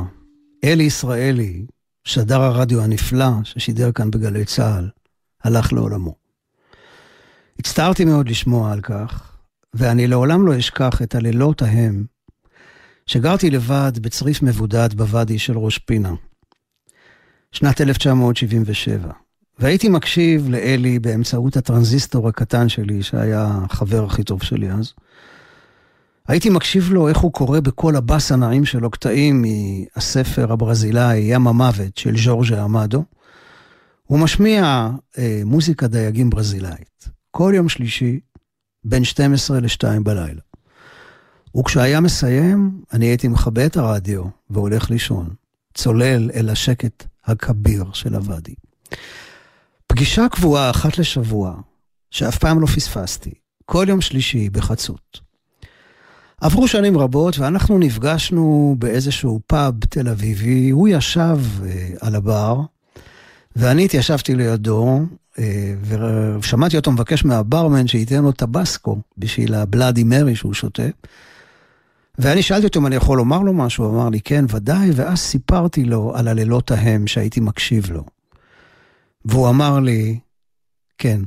אלי 0.65 0.85
ישראלי, 0.85 1.67
שדר 2.05 2.43
הרדיו 2.43 2.83
הנפלא 2.83 3.31
ששידר 3.45 3.93
כאן 3.93 4.11
בגלי 4.11 4.45
צה"ל, 4.45 4.89
הלך 5.45 5.73
לעולמו. 5.73 6.15
הצטערתי 7.59 8.05
מאוד 8.05 8.29
לשמוע 8.29 8.73
על 8.73 8.81
כך, 8.81 9.37
ואני 9.75 10.07
לעולם 10.07 10.47
לא 10.47 10.59
אשכח 10.59 11.03
את 11.03 11.15
הלילות 11.15 11.63
ההם, 11.63 12.05
שגרתי 13.07 13.51
לבד 13.51 13.93
בצריף 14.01 14.43
מבודד 14.43 14.89
בוואדי 14.95 15.39
של 15.39 15.59
ראש 15.59 15.79
פינה. 15.79 16.15
שנת 17.53 17.81
1977, 17.81 19.13
והייתי 19.59 19.89
מקשיב 19.89 20.49
לאלי 20.49 20.99
באמצעות 20.99 21.57
הטרנזיסטור 21.57 22.29
הקטן 22.29 22.69
שלי, 22.69 23.03
שהיה 23.03 23.59
החבר 23.65 24.05
הכי 24.05 24.23
טוב 24.23 24.43
שלי 24.43 24.71
אז. 24.71 24.93
הייתי 26.29 26.51
מקשיב 26.51 26.93
לו 26.93 27.09
איך 27.09 27.19
הוא 27.19 27.33
קורא 27.33 27.61
בקול 27.61 27.97
הבאס 27.97 28.33
הנעים 28.33 28.65
שלו 28.65 28.91
קטעים 28.91 29.45
מהספר 29.45 30.53
הברזילאי 30.53 31.19
ים 31.19 31.47
המוות 31.47 31.97
של 31.97 32.17
ז'ורג'ה 32.17 32.63
עמדו. 32.63 33.05
הוא 34.05 34.19
משמיע 34.19 34.89
אה, 35.19 35.43
מוזיקה 35.45 35.87
דייגים 35.87 36.31
ברזילאית. 36.31 37.09
כל 37.31 37.53
יום 37.57 37.69
שלישי, 37.69 38.21
בין 38.85 39.05
12 39.05 39.61
ל-2 39.61 40.01
בלילה. 40.03 40.41
וכשהיה 41.57 42.01
מסיים, 42.01 42.83
אני 42.93 43.07
הייתי 43.07 43.29
מכבה 43.29 43.67
את 43.67 43.77
הרדיו 43.77 44.25
והולך 44.51 44.91
לישון, 44.91 45.35
צולל 45.75 46.31
אל 46.35 46.51
השקט 46.51 47.05
הכביר 47.25 47.85
של 47.93 48.15
הוואדי. 48.15 48.55
פגישה 49.87 50.29
קבועה 50.29 50.71
אחת 50.71 50.99
לשבוע, 50.99 51.55
שאף 52.11 52.39
פעם 52.39 52.61
לא 52.61 52.67
פספסתי, 52.67 53.35
כל 53.65 53.87
יום 53.89 54.01
שלישי 54.01 54.51
בחצות. 54.51 55.28
עברו 56.41 56.69
שנים 56.69 56.99
רבות 56.99 57.39
ואנחנו 57.39 57.79
נפגשנו 57.79 58.77
באיזשהו 58.79 59.41
פאב 59.47 59.75
תל 59.89 60.09
אביבי, 60.09 60.71
הוא 60.71 60.89
ישב 60.89 61.39
אה, 61.67 61.89
על 62.01 62.15
הבר 62.15 62.61
ואני 63.57 63.85
התיישבתי 63.85 64.35
לידו 64.35 65.01
אה, 65.39 65.75
ושמעתי 66.41 66.77
אותו 66.77 66.93
מבקש 66.93 67.25
מהברמן 67.25 67.87
שייתן 67.87 68.23
לו 68.23 68.33
טבסקו 68.33 68.99
בשביל 69.19 69.55
הבלאדי 69.55 70.05
מרי 70.05 70.37
שהוא 70.37 70.55
שותה. 70.55 70.83
ואני 72.19 72.43
שאלתי 72.43 72.67
אותו 72.67 72.81
אם 72.81 72.87
אני 72.87 72.97
יכול 72.97 73.19
לומר 73.19 73.39
לו 73.39 73.53
משהו, 73.53 73.85
הוא 73.85 73.95
אמר 73.95 74.09
לי 74.09 74.21
כן, 74.21 74.45
ודאי, 74.49 74.91
ואז 74.95 75.19
סיפרתי 75.19 75.85
לו 75.85 76.13
על 76.17 76.29
הלילות 76.29 76.71
ההם 76.71 77.07
שהייתי 77.07 77.41
מקשיב 77.41 77.91
לו. 77.91 78.05
והוא 79.25 79.49
אמר 79.49 79.81
לי, 79.81 80.19
כן. 80.99 81.21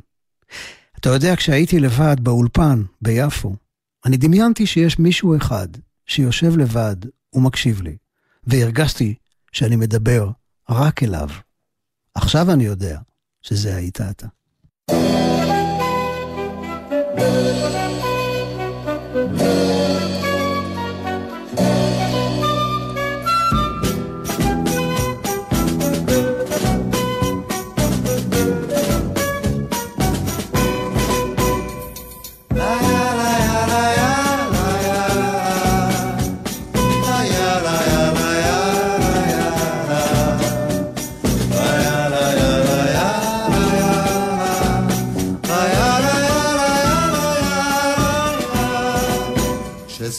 אתה 1.00 1.10
יודע, 1.10 1.36
כשהייתי 1.36 1.80
לבד 1.80 2.15
באולפן 2.19 2.84
ביפו, 3.02 3.56
אני 4.05 4.17
דמיינתי 4.17 4.65
שיש 4.65 4.99
מישהו 4.99 5.37
אחד 5.37 5.67
שיושב 6.05 6.57
לבד 6.57 6.95
ומקשיב 7.33 7.81
לי, 7.81 7.97
והרגשתי 8.43 9.15
שאני 9.51 9.75
מדבר 9.75 10.29
רק 10.69 11.03
אליו. 11.03 11.29
עכשיו 12.15 12.51
אני 12.51 12.63
יודע 12.63 12.99
שזה 13.41 13.75
היית 13.75 14.01
אתה. 14.01 14.27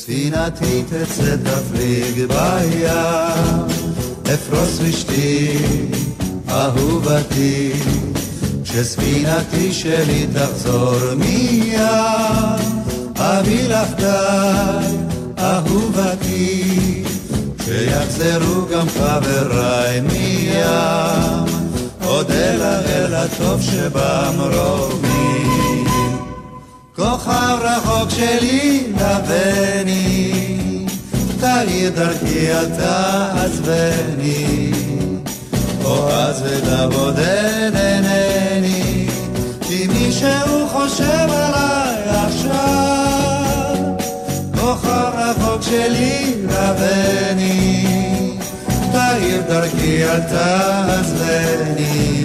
כשספינתי 0.03 0.82
תצא 0.82 1.36
תפליג 1.36 2.26
בים, 2.26 2.86
אפרוס 4.34 4.80
רשתי, 4.80 5.59
אהובתי, 6.48 7.72
כשספינתי 8.64 9.72
שלי 9.72 10.26
תחזור 10.34 11.14
מים, 11.16 11.78
אביא 13.16 13.68
לך 13.68 13.88
די, 13.96 14.96
אהובתי, 15.38 17.05
כשיחזרו 17.59 18.66
גם 18.72 18.86
חבריי 18.88 20.00
מים, 20.00 21.46
אודה 22.05 22.55
לך 22.55 22.86
אל 22.90 23.14
הטוב 23.14 23.62
שבמרומים. 23.62 25.11
כוכב 27.03 27.59
רחוק 27.61 28.11
שלי 28.11 28.86
לבני, 28.90 30.32
תאיר 31.40 31.90
דרכי 31.90 32.53
אל 32.53 32.66
תעזבני, 32.76 34.72
אוהז 35.84 36.42
ולבודד 36.42 37.72
אינני, 37.74 39.09
כי 39.61 39.86
מישהו 39.86 40.68
חושב 40.72 41.28
עליי 41.30 41.96
עכשיו. 42.26 43.76
כוכב 44.61 45.11
רחוק 45.14 45.62
שלי 45.62 46.34
לבני, 46.44 47.86
תאיר 48.92 49.42
דרכי 49.48 50.05
אל 50.05 50.20
תעזבני, 50.20 52.24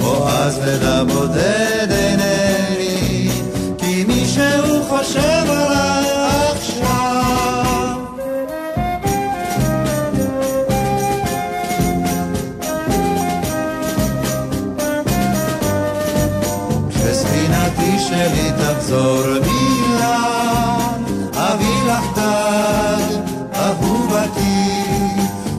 אוהז 0.00 0.58
ולבודד 0.64 1.88
אינני, 1.90 1.97
מישהו 4.38 4.82
חושב 4.88 5.44
עליי 5.48 6.06
עכשיו. 6.52 7.98
כשספינתי 16.90 17.98
שלי 17.98 18.50
תחזור 18.58 19.24
מיד, 19.26 21.02
אביא 21.34 21.82
לך 21.86 22.04
די, 22.14 23.14
אהובתי, 23.54 24.82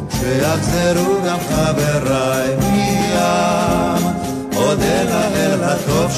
כשיחזרו 0.10 1.16
גם 1.26 1.38
חבריי 1.50 2.56
מים, 2.56 4.04
אודה 4.56 5.04
לאל 5.04 5.64
הטוב 5.64 6.12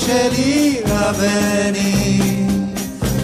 שבם 0.00 0.84
תלווני, 1.14 2.20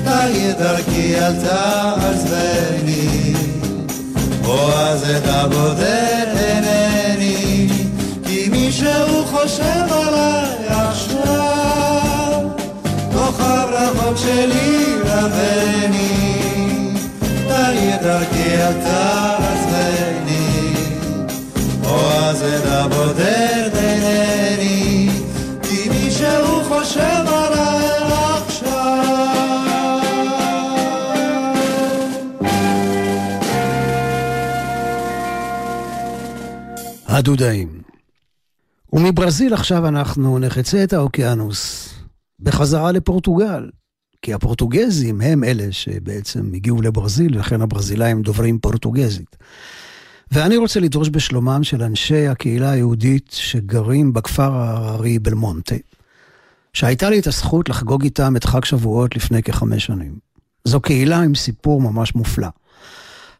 תאיר 0.05 0.55
דרכי 0.59 1.14
אל 1.14 1.33
תעזבני, 1.33 3.35
או 4.45 4.73
אז 4.73 5.11
את 5.11 5.23
הבודד 5.27 6.27
אינני, 6.37 7.68
כי 8.27 8.49
מישהו 8.51 9.25
חושב 9.31 9.87
עליי 9.91 10.68
עכשיו, 10.68 12.41
כוכב 13.12 13.68
רחוק 13.73 14.16
שלי 14.16 14.85
רבני, 15.05 16.43
תאיר 17.49 17.97
דרכי 18.03 18.55
אל 18.55 18.73
תעזבני, 18.73 20.75
או 21.85 22.12
אז 22.12 22.43
את 22.43 22.66
הבודד 22.66 23.71
אינני, 23.75 24.60
הדודאים. 37.21 37.83
ומברזיל 38.93 39.55
עכשיו 39.55 39.89
אנחנו 39.89 40.39
נחצה 40.39 40.85
את 40.85 40.93
האוקיינוס 40.93 41.89
בחזרה 42.41 42.93
לפורטוגל. 42.93 43.71
כי 44.23 44.35
הפורטוגזים 44.35 45.21
הם 45.21 45.45
אלה 45.45 45.66
שבעצם 45.71 46.51
הגיעו 46.55 46.83
לברזיל, 46.83 47.39
לכן 47.39 47.61
הברזילאים 47.61 48.23
דוברים 48.23 48.59
פורטוגזית. 48.59 49.37
ואני 50.33 50.57
רוצה 50.57 50.81
לדרוש 50.81 51.09
בשלומם 51.09 51.62
של 51.62 51.83
אנשי 51.83 52.27
הקהילה 52.27 52.71
היהודית 52.71 53.31
שגרים 53.33 54.12
בכפר 54.12 54.53
ההררי 54.53 55.18
בלמונטה, 55.18 55.77
שהייתה 56.73 57.11
לי 57.11 57.18
את 57.18 57.27
הזכות 57.27 57.68
לחגוג 57.68 58.05
איתם 58.05 58.37
את 58.37 58.45
חג 58.45 58.64
שבועות 58.64 59.16
לפני 59.16 59.43
כחמש 59.43 59.87
שנים. 59.87 60.18
זו 60.64 60.81
קהילה 60.81 61.21
עם 61.21 61.35
סיפור 61.35 61.81
ממש 61.81 62.14
מופלא. 62.14 62.49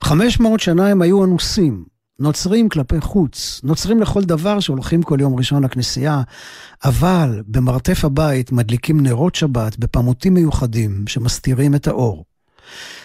500 0.05 0.61
שנה 0.61 0.87
הם 0.87 1.03
היו 1.03 1.25
אנוסים, 1.25 1.85
נוצרים 2.21 2.69
כלפי 2.69 3.01
חוץ, 3.01 3.61
נוצרים 3.65 4.01
לכל 4.01 4.23
דבר 4.23 4.61
שהולכים 4.61 5.03
כל 5.03 5.21
יום 5.21 5.35
ראשון 5.35 5.65
לכנסייה, 5.65 6.23
אבל 6.85 7.43
במרתף 7.47 8.05
הבית 8.05 8.53
מדליקים 8.53 9.01
נרות 9.01 9.35
שבת 9.35 9.79
בפמוטים 9.79 10.35
מיוחדים 10.35 11.05
שמסתירים 11.07 11.75
את 11.75 11.87
האור. 11.87 12.25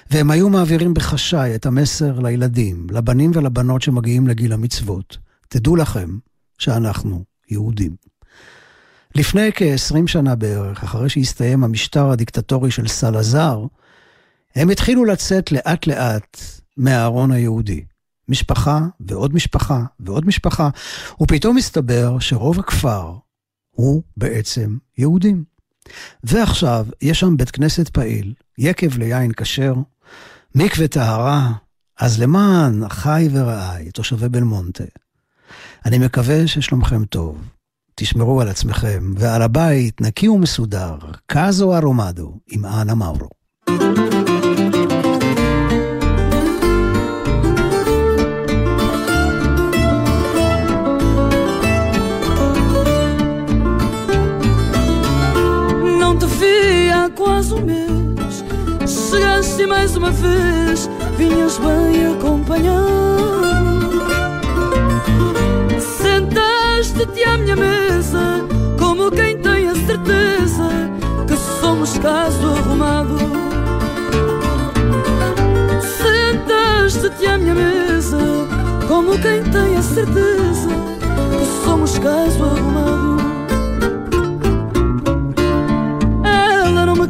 והם 0.09 0.32
היו 0.32 0.49
מעבירים 0.49 0.93
בחשאי 0.93 1.55
את 1.55 1.66
המסר 1.66 2.20
לילדים, 2.20 2.88
לבנים 2.91 3.32
ולבנות 3.34 3.82
שמגיעים 3.82 4.28
לגיל 4.28 4.53
המצוות. 4.53 5.18
תדעו 5.47 5.76
לכם 5.76 6.18
שאנחנו 6.57 7.24
יהודים. 7.51 7.95
לפני 9.16 9.51
כ-20 9.55 10.07
שנה 10.07 10.36
בערך, 10.36 10.84
אחרי 10.84 11.09
שהסתיים 11.09 11.63
המשטר 11.63 12.09
הדיקטטורי 12.09 12.72
של 12.72 12.88
סלאזר, 12.88 13.66
הם 14.55 14.70
התחילו 14.70 15.05
לצאת 15.05 15.51
לאט 15.51 15.88
לאט 15.88 16.38
מהארון 16.78 17.32
היהודי. 17.32 17.84
משפחה 18.30 18.80
ועוד 18.99 19.36
משפחה 19.36 19.84
ועוד 19.99 20.26
משפחה, 20.26 20.69
ופתאום 21.21 21.55
מסתבר 21.55 22.19
שרוב 22.19 22.59
הכפר 22.59 23.13
הוא 23.71 24.03
בעצם 24.17 24.78
יהודים. 24.97 25.43
ועכשיו 26.23 26.86
יש 27.01 27.19
שם 27.19 27.38
בית 27.38 27.51
כנסת 27.51 27.89
פעיל, 27.89 28.34
יקב 28.57 28.97
ליין 28.97 29.32
כשר, 29.34 29.73
מקווה 30.55 30.88
טהרה, 30.88 31.51
אז 31.99 32.21
למען 32.21 32.84
אחיי 32.84 33.30
ורעיי, 33.32 33.91
תושבי 33.91 34.30
בלמונטה, 34.30 34.84
אני 35.86 35.97
מקווה 35.97 36.47
ששלומכם 36.47 37.05
טוב. 37.05 37.38
תשמרו 37.95 38.41
על 38.41 38.47
עצמכם 38.47 39.13
ועל 39.17 39.41
הבית 39.41 40.01
נקי 40.01 40.28
ומסודר, 40.28 40.97
קאזו 41.26 41.78
ארומדו 41.78 42.39
עם 42.47 42.65
אנה 42.65 42.95
מאורו. 42.95 43.30
Não 43.69 44.14
quase 57.36 57.53
um 57.53 57.61
mês. 57.65 58.45
Chegaste 58.88 59.61
e 59.61 59.67
mais 59.67 59.93
uma 59.97 60.09
vez, 60.09 60.89
vinhas 61.17 61.57
bem 61.57 62.13
acompanhado. 62.13 62.86
Sentaste-te 66.01 67.23
à 67.25 67.38
minha 67.38 67.57
mesa, 67.57 68.45
como 68.79 69.11
quem 69.11 69.38
tem 69.39 69.67
a 69.67 69.75
certeza 69.75 70.69
que 71.27 71.36
somos 71.59 71.97
caso 71.97 72.47
arrumado. 72.55 73.17
Sentaste-te 75.81 77.25
à 77.25 77.38
minha 77.38 77.53
mesa, 77.53 78.17
como 78.88 79.11
quem 79.19 79.43
tem 79.43 79.75
a 79.75 79.81
certeza 79.81 80.69
que 81.38 81.65
somos 81.65 81.97
caso 81.99 82.45
arrumado. 82.45 83.14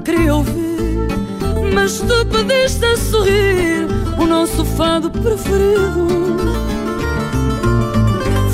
Queria 0.06 0.36
ouvir, 0.36 1.08
mas 1.74 2.00
tu 2.00 2.26
pediste 2.28 2.86
a 2.86 2.96
sorrir 2.96 3.88
o 4.20 4.26
nosso 4.28 4.64
fado 4.64 5.10
preferido. 5.10 6.08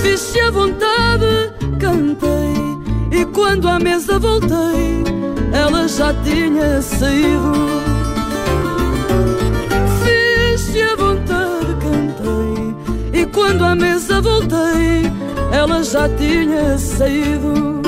Fiz-te 0.01 0.39
a 0.39 0.49
vontade, 0.49 1.51
cantei, 1.77 3.19
e 3.19 3.25
quando 3.25 3.67
à 3.67 3.77
mesa 3.79 4.17
voltei, 4.17 5.03
ela 5.51 5.87
já 5.89 6.13
tinha 6.23 6.81
saído. 6.81 7.51
Fiz-te 10.01 10.81
a 10.81 10.95
vontade, 10.95 11.75
cantei, 11.81 13.21
e 13.21 13.25
quando 13.25 13.65
à 13.65 13.75
mesa 13.75 14.21
voltei, 14.21 15.11
ela 15.51 15.83
já 15.83 16.07
tinha 16.07 16.77
saído. 16.77 17.81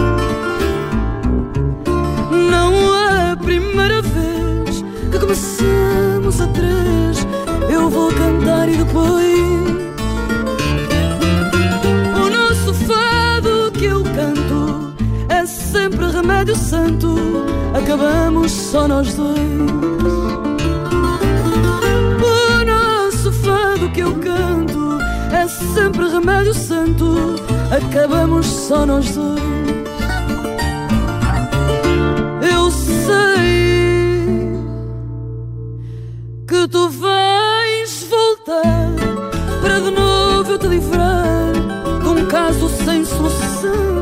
Não 2.52 2.93
primeira 3.44 4.02
vez 4.02 4.84
que 5.12 5.20
começamos 5.20 6.42
a 6.42 6.48
três. 6.48 7.28
Eu 7.70 7.90
vou 7.90 8.12
cantar 8.14 8.70
e 8.70 8.78
depois. 8.78 9.34
O 12.16 12.30
nosso 12.30 12.74
fado 12.74 13.72
que 13.74 13.86
eu 13.86 14.04
canto 14.04 14.94
é 15.30 15.46
sempre 15.46 16.08
remédio 16.08 16.56
santo. 16.56 17.16
Acabamos 17.74 18.52
só 18.52 18.88
nós 18.88 19.14
dois. 19.14 19.38
O 22.22 22.66
nosso 22.66 23.32
fado 23.32 23.90
que 23.94 24.00
eu 24.00 24.14
canto 24.16 25.00
é 25.32 25.48
sempre 25.48 26.08
remédio 26.10 26.54
santo. 26.54 27.36
Acabamos 27.72 28.46
só 28.46 28.86
nós 28.86 29.14
dois. 29.14 29.63
Tu 36.74 36.90
vais 36.90 38.04
voltar 38.10 38.90
para 39.62 39.80
de 39.80 39.92
novo 39.92 40.54
eu 40.54 40.58
te 40.58 40.66
livrar 40.66 41.54
de 42.02 42.08
um 42.10 42.26
caso 42.26 42.68
sem 42.68 43.06
solução. 43.06 43.93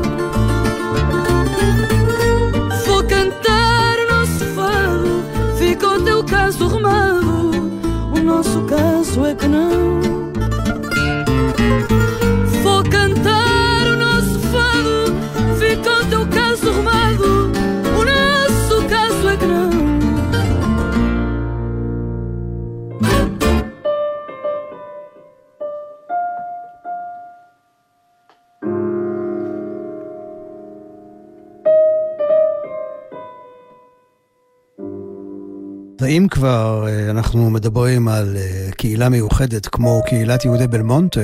כבר 36.32 36.86
אה, 36.88 37.10
אנחנו 37.10 37.50
מדברים 37.50 38.08
על 38.08 38.36
אה, 38.36 38.70
קהילה 38.76 39.08
מיוחדת 39.08 39.66
כמו 39.66 40.02
קהילת 40.06 40.44
יהודי 40.44 40.66
בלמונטה, 40.66 41.20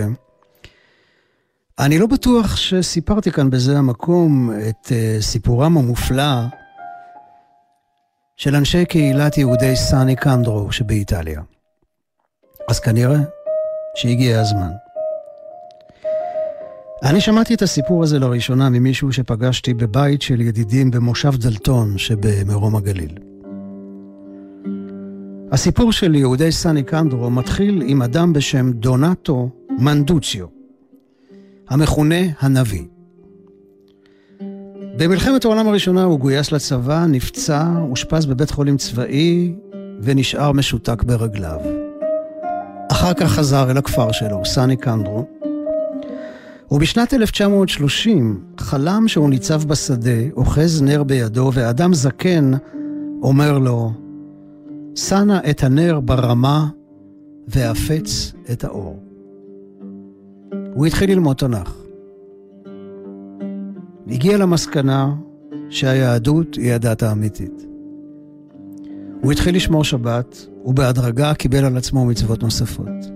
אני 1.78 1.98
לא 1.98 2.06
בטוח 2.06 2.56
שסיפרתי 2.56 3.30
כאן 3.30 3.50
בזה 3.50 3.78
המקום 3.78 4.50
את 4.68 4.92
אה, 4.92 5.16
סיפורם 5.20 5.78
המופלא 5.78 6.34
של 8.36 8.54
אנשי 8.54 8.84
קהילת 8.84 9.38
יהודי 9.38 9.76
סאני 9.76 10.16
קנדרו 10.16 10.72
שבאיטליה. 10.72 11.40
אז 12.68 12.80
כנראה 12.80 13.18
שהגיע 13.94 14.40
הזמן. 14.40 14.70
אני 17.02 17.20
שמעתי 17.20 17.54
את 17.54 17.62
הסיפור 17.62 18.02
הזה 18.02 18.18
לראשונה 18.18 18.70
ממישהו 18.70 19.12
שפגשתי 19.12 19.74
בבית 19.74 20.22
של 20.22 20.40
ידידים 20.40 20.90
במושב 20.90 21.36
דלתון 21.36 21.98
שבמרום 21.98 22.76
הגליל. 22.76 23.27
הסיפור 25.53 25.92
של 25.92 26.14
יהודי 26.14 26.53
סני 26.53 26.82
קנדרו 26.82 27.30
מתחיל 27.30 27.82
עם 27.86 28.03
אדם 28.03 28.32
בשם 28.32 28.72
דונטו 28.72 29.49
מנדוציו, 29.78 30.46
המכונה 31.68 32.16
הנביא. 32.40 32.84
במלחמת 34.99 35.44
העולם 35.44 35.68
הראשונה 35.68 36.05
הוא 36.05 36.18
גויס 36.18 36.53
לצבא, 36.53 37.07
נפצע, 37.09 37.66
אושפז 37.90 38.26
בבית 38.26 38.51
חולים 38.51 38.76
צבאי 38.76 39.55
ונשאר 40.01 40.53
משותק 40.53 41.03
ברגליו. 41.03 41.61
אחר 42.92 43.14
כך 43.14 43.32
חזר 43.32 43.70
אל 43.70 43.76
הכפר 43.76 44.12
שלו, 44.12 44.44
סני 44.44 44.76
קנדרו, 44.76 45.26
ובשנת 46.70 47.14
1930 47.14 48.40
חלם 48.59 49.09
שהוא 49.09 49.30
ניצב 49.30 49.64
בשדה, 49.64 50.20
אוחז 50.36 50.82
נר 50.82 51.03
בידו, 51.03 51.51
ואדם 51.55 51.94
זקן 51.94 52.51
אומר 53.22 53.59
לו, 53.59 53.92
שנא 55.07 55.38
את 55.51 55.62
הנר 55.62 56.01
ברמה 56.01 56.68
והפץ 57.49 58.32
את 58.53 58.64
האור. 58.64 59.03
הוא 60.74 60.86
התחיל 60.86 61.11
ללמוד 61.11 61.36
תנ"ך. 61.36 61.76
הגיע 64.09 64.38
למסקנה 64.38 65.14
שהיהדות 65.70 66.55
היא 66.55 66.72
הדת 66.72 67.03
האמיתית. 67.03 67.66
הוא 69.22 69.32
התחיל 69.32 69.57
לשמור 69.57 69.84
שבת, 69.84 70.46
ובהדרגה 70.64 71.34
קיבל 71.34 71.64
על 71.64 71.76
עצמו 71.76 72.05
מצוות 72.05 72.42
נוספות. 72.42 73.11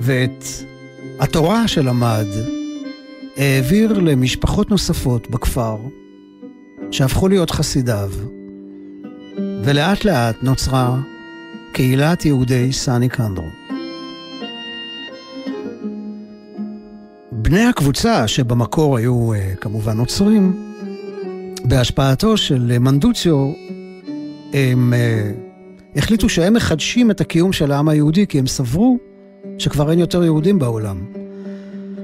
ואת 0.00 0.44
התורה 1.20 1.68
שלמד 1.68 2.26
העביר 3.36 3.92
למשפחות 3.92 4.70
נוספות 4.70 5.30
בכפר, 5.30 5.76
שהפכו 6.90 7.28
להיות 7.28 7.50
חסידיו, 7.50 8.10
ולאט 9.64 10.04
לאט 10.04 10.36
נוצרה 10.42 10.98
קהילת 11.72 12.24
יהודי 12.24 12.72
סני 12.72 13.08
קנדרו. 13.08 13.48
בני 17.32 17.64
הקבוצה, 17.64 18.28
שבמקור 18.28 18.96
היו 18.96 19.32
אה, 19.32 19.54
כמובן 19.60 19.96
נוצרים, 19.96 20.74
בהשפעתו 21.64 22.36
של 22.36 22.78
מנדוציו, 22.78 23.52
הם 24.52 24.94
אה, 24.94 25.32
החליטו 25.96 26.28
שהם 26.28 26.54
מחדשים 26.54 27.10
את 27.10 27.20
הקיום 27.20 27.52
של 27.52 27.72
העם 27.72 27.88
היהודי, 27.88 28.26
כי 28.26 28.38
הם 28.38 28.46
סברו 28.46 28.98
שכבר 29.58 29.90
אין 29.90 29.98
יותר 29.98 30.24
יהודים 30.24 30.58
בעולם. 30.58 31.04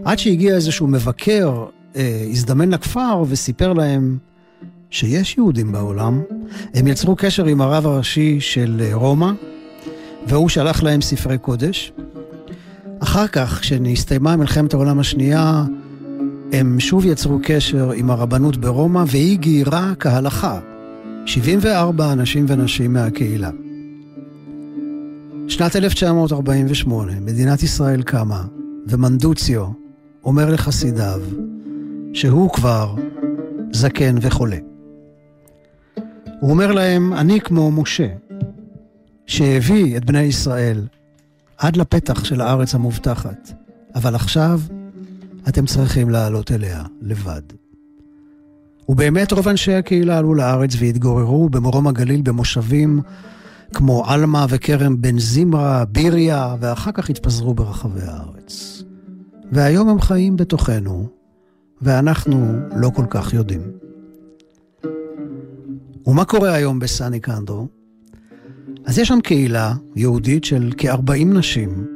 עד 0.04 0.18
שהגיע 0.18 0.54
איזשהו 0.54 0.86
מבקר, 0.86 1.64
אה, 1.96 2.24
הזדמן 2.30 2.70
לכפר 2.70 3.22
וסיפר 3.28 3.72
להם 3.72 4.18
שיש 4.94 5.34
יהודים 5.38 5.72
בעולם. 5.72 6.22
הם 6.74 6.86
יצרו 6.86 7.16
קשר 7.16 7.44
עם 7.44 7.60
הרב 7.60 7.86
הראשי 7.86 8.40
של 8.40 8.82
אה, 8.84 8.94
רומא, 8.94 9.32
והוא 10.26 10.48
שלח 10.48 10.82
להם 10.82 11.00
ספרי 11.00 11.38
קודש. 11.38 11.92
אחר 12.98 13.26
כך, 13.26 13.60
כשנסתיימה 13.60 14.36
מלחמת 14.36 14.74
העולם 14.74 14.98
השנייה, 14.98 15.64
הם 16.52 16.80
שוב 16.80 17.06
יצרו 17.06 17.38
קשר 17.42 17.90
עם 17.90 18.10
הרבנות 18.10 18.56
ברומא, 18.56 19.04
והיא 19.06 19.38
גיירה 19.38 19.92
כהלכה 20.00 20.60
74 21.26 22.12
אנשים 22.12 22.44
ונשים 22.48 22.92
מהקהילה. 22.92 23.50
שנת 25.48 25.76
1948, 25.76 27.12
מדינת 27.20 27.62
ישראל 27.62 28.02
קמה, 28.02 28.44
ומנדוציו 28.86 29.66
אומר 30.24 30.50
לחסידיו 30.50 31.20
שהוא 32.12 32.50
כבר 32.50 32.94
זקן 33.72 34.16
וחולה. 34.20 34.73
הוא 36.44 36.50
אומר 36.50 36.72
להם, 36.72 37.12
אני 37.12 37.40
כמו 37.40 37.70
משה, 37.70 38.06
שהביא 39.26 39.96
את 39.96 40.04
בני 40.04 40.22
ישראל 40.22 40.86
עד 41.58 41.76
לפתח 41.76 42.24
של 42.24 42.40
הארץ 42.40 42.74
המובטחת, 42.74 43.52
אבל 43.94 44.14
עכשיו 44.14 44.60
אתם 45.48 45.66
צריכים 45.66 46.10
לעלות 46.10 46.52
אליה 46.52 46.82
לבד. 47.02 47.42
ובאמת 48.88 49.32
רוב 49.32 49.48
אנשי 49.48 49.74
הקהילה 49.74 50.18
עלו 50.18 50.34
לארץ 50.34 50.70
והתגוררו 50.78 51.48
במרום 51.48 51.86
הגליל 51.86 52.22
במושבים 52.22 53.00
כמו 53.74 54.04
עלמה 54.06 54.46
וכרם 54.48 55.02
בן 55.02 55.18
זמרה, 55.18 55.84
ביריה, 55.84 56.56
ואחר 56.60 56.92
כך 56.92 57.10
התפזרו 57.10 57.54
ברחבי 57.54 58.02
הארץ. 58.02 58.82
והיום 59.52 59.88
הם 59.88 60.00
חיים 60.00 60.36
בתוכנו, 60.36 61.08
ואנחנו 61.82 62.52
לא 62.76 62.90
כל 62.94 63.06
כך 63.10 63.34
יודעים. 63.34 63.83
ומה 66.06 66.24
קורה 66.24 66.54
היום 66.54 66.78
בסני 66.78 67.20
קנדרו? 67.20 67.68
אז 68.84 68.98
יש 68.98 69.08
שם 69.08 69.20
קהילה 69.20 69.74
יהודית 69.96 70.44
של 70.44 70.70
כ-40 70.78 71.24
נשים. 71.24 71.86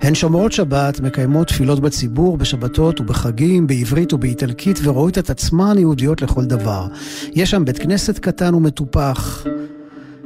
הן 0.00 0.14
שומרות 0.14 0.52
שבת, 0.52 1.00
מקיימות 1.00 1.48
תפילות 1.48 1.80
בציבור, 1.80 2.36
בשבתות 2.36 3.00
ובחגים, 3.00 3.66
בעברית 3.66 4.12
ובאיטלקית, 4.12 4.78
ורואות 4.82 5.18
את 5.18 5.30
עצמן 5.30 5.78
יהודיות 5.78 6.22
לכל 6.22 6.44
דבר. 6.44 6.86
יש 7.32 7.50
שם 7.50 7.64
בית 7.64 7.78
כנסת 7.78 8.18
קטן 8.18 8.54
ומטופח. 8.54 9.44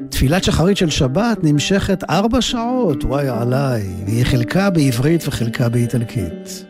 תפילת 0.09 0.45
שחרית 0.45 0.77
של 0.77 0.91
שבת 0.91 1.39
נמשכת 1.45 2.05
ארבע 2.11 2.41
שעות, 2.41 3.05
וואי 3.05 3.29
עליי, 3.29 3.83
והיא 4.07 4.25
חלקה 4.25 4.71
בעברית 4.71 5.29
וחלקה 5.29 5.69
באיטלקית. 5.69 6.65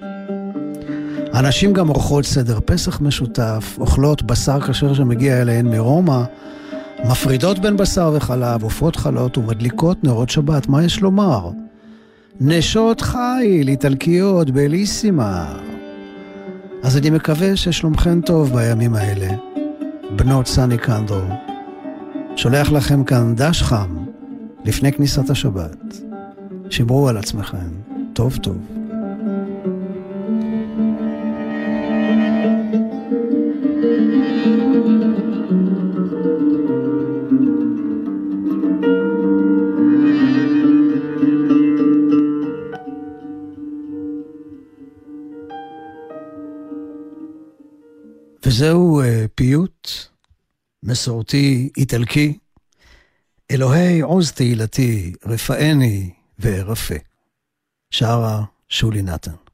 הנשים 1.32 1.72
גם 1.72 1.88
עורכות 1.88 2.24
סדר 2.24 2.58
פסח 2.64 3.00
משותף, 3.00 3.76
אוכלות 3.80 4.22
בשר 4.22 4.60
כשר 4.60 4.94
שמגיע 4.94 5.42
אליהן 5.42 5.66
מרומא, 5.66 6.22
מפרידות 7.04 7.58
בין 7.58 7.76
בשר 7.76 8.12
וחלב, 8.16 8.62
עופות 8.62 8.96
חלות 8.96 9.38
ומדליקות 9.38 10.04
נרות 10.04 10.30
שבת, 10.30 10.68
מה 10.68 10.84
יש 10.84 11.00
לומר? 11.00 11.50
נשות 12.40 13.00
חיל, 13.00 13.68
איטלקיות, 13.68 14.50
בליסימה. 14.50 15.56
אז 16.82 16.96
אני 16.96 17.10
מקווה 17.10 17.56
ששלומכן 17.56 18.20
טוב 18.20 18.52
בימים 18.52 18.94
האלה. 18.94 19.28
בנות 20.16 20.46
סני 20.46 20.78
קנדרו, 20.78 21.20
שולח 22.36 22.72
לכם 22.72 23.04
כאן 23.04 23.34
דש 23.34 23.62
חם 23.62 23.96
לפני 24.64 24.92
כניסת 24.92 25.30
השבת. 25.30 25.96
שמרו 26.70 27.08
על 27.08 27.16
עצמכם, 27.16 27.68
טוב 28.12 28.36
טוב. 28.36 28.79
מסורתי 51.00 51.68
איטלקי, 51.76 52.38
אלוהי 53.50 54.00
עוז 54.00 54.32
תהילתי, 54.32 55.12
רפאני 55.26 56.10
וארפה. 56.38 56.94
שרה 57.90 58.44
שולי 58.68 59.02
נתן. 59.02 59.49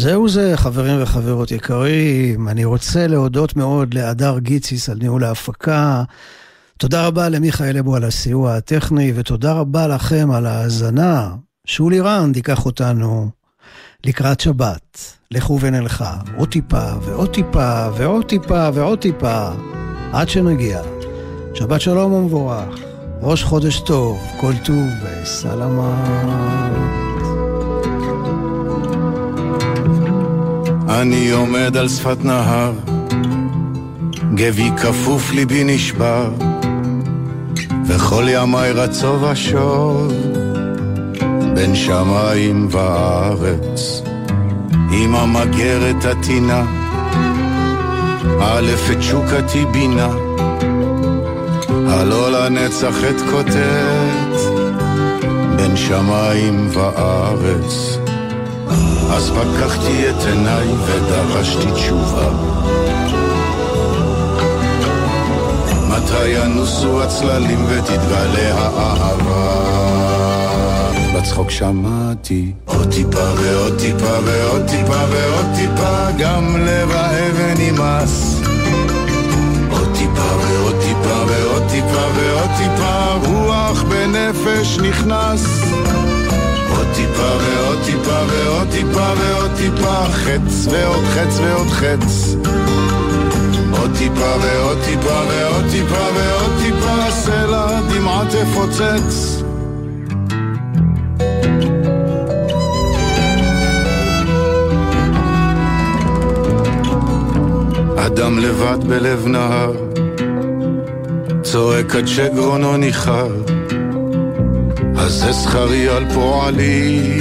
זהו 0.00 0.28
זה, 0.28 0.52
חברים 0.56 1.02
וחברות 1.02 1.50
יקרים. 1.50 2.48
אני 2.48 2.64
רוצה 2.64 3.06
להודות 3.06 3.56
מאוד 3.56 3.94
להדר 3.94 4.38
גיציס 4.38 4.88
על 4.88 4.98
ניהול 5.00 5.24
ההפקה. 5.24 6.02
תודה 6.78 7.06
רבה 7.06 7.28
למיכאל 7.28 7.78
אבו 7.78 7.96
על 7.96 8.04
הסיוע 8.04 8.54
הטכני, 8.54 9.12
ותודה 9.14 9.52
רבה 9.52 9.86
לכם 9.86 10.30
על 10.30 10.46
ההאזנה. 10.46 11.34
שולי 11.66 12.00
רנד 12.00 12.36
ייקח 12.36 12.66
אותנו 12.66 13.30
לקראת 14.06 14.40
שבת. 14.40 15.16
לכו 15.30 15.60
ונלכה, 15.60 16.16
עוד 16.36 16.48
טיפה 16.48 16.86
ועוד 17.02 17.34
טיפה 17.34 17.88
ועוד 17.96 18.24
טיפה 18.24 18.68
ועוד 18.74 18.98
טיפה, 18.98 19.48
עד 20.12 20.28
שנגיע. 20.28 20.82
שבת 21.54 21.80
שלום 21.80 22.12
ומבורך, 22.12 22.78
ראש 23.20 23.44
חודש 23.44 23.80
טוב, 23.80 24.18
כל 24.40 24.52
טוב 24.64 24.88
וסלמה. 25.22 27.09
אני 30.90 31.30
עומד 31.30 31.76
על 31.76 31.88
שפת 31.88 32.24
נהר, 32.24 32.72
גבי 34.34 34.70
כפוף 34.82 35.32
ליבי 35.32 35.64
נשבר, 35.64 36.30
וכל 37.86 38.24
ימיי 38.28 38.72
רצו 38.72 39.20
ושוב, 39.20 40.12
בין 41.54 41.74
שמיים 41.74 42.68
וארץ, 42.70 44.02
עם 44.92 45.14
המגרת 45.14 46.04
הטינה, 46.04 46.64
א' 48.40 48.70
את 48.92 48.98
תשוקתי 48.98 49.64
בינה, 49.72 50.10
הלא 51.88 52.30
לנצח 52.32 53.04
את 53.10 53.20
כותת, 53.30 54.50
בין 55.56 55.76
שמיים 55.76 56.68
וארץ. 56.72 57.99
אז 59.12 59.30
פקחתי 59.30 60.10
את 60.10 60.26
עיניי 60.26 60.66
ודרשתי 60.86 61.70
תשובה. 61.74 62.28
מתי 65.88 66.28
ינוסו 66.28 67.02
הצללים 67.02 67.64
ותתגלה 67.68 68.54
האהבה? 68.54 69.70
בצחוק 71.14 71.50
שמעתי 71.50 72.52
עוד 72.64 72.90
טיפה 72.90 73.24
ועוד 73.36 73.78
טיפה 73.78 74.18
ועוד 74.24 74.62
טיפה 74.66 75.04
ועוד 75.10 75.46
טיפה 75.56 76.10
גם 76.18 76.56
לב 76.56 76.90
האבן 76.90 77.54
נמאס 77.58 78.40
עוד 79.70 79.88
טיפה 79.94 80.36
ועוד 80.40 80.74
טיפה 80.80 81.24
ועוד 81.28 81.62
טיפה 81.70 82.06
ועוד 82.14 82.50
טיפה 82.58 83.14
רוח 83.26 83.82
בנפש 83.82 84.78
נכנס 84.78 85.44
עוד 86.80 86.88
טיפה 86.94 87.22
ועוד 87.22 87.78
טיפה 87.84 88.22
ועוד 88.28 88.68
טיפה 88.70 89.12
ועוד 89.18 89.50
טיפה 89.56 90.04
חץ 90.12 90.66
ועוד 90.70 91.04
חץ 91.04 91.38
ועוד 91.38 91.66
חץ. 91.66 92.34
עוד 93.80 93.90
טיפה 93.98 94.34
ועוד 94.42 94.78
טיפה 94.84 95.20
ועוד 95.28 95.64
טיפה 95.70 96.06
ועוד 96.14 96.52
טיפה 96.62 97.10
סלע 97.10 97.80
דמעה 97.80 98.24
תפוצץ 98.30 99.42
אדם 107.96 108.38
לבד 108.38 108.84
בלב 108.86 109.26
נהר 109.26 109.72
צועק 111.42 111.94
עד 111.96 112.06
שגרונו 112.06 112.76
ניחר 112.76 113.28
זה 115.10 115.32
שכרי 115.32 115.88
על 115.88 116.04
פועלי 116.14 117.20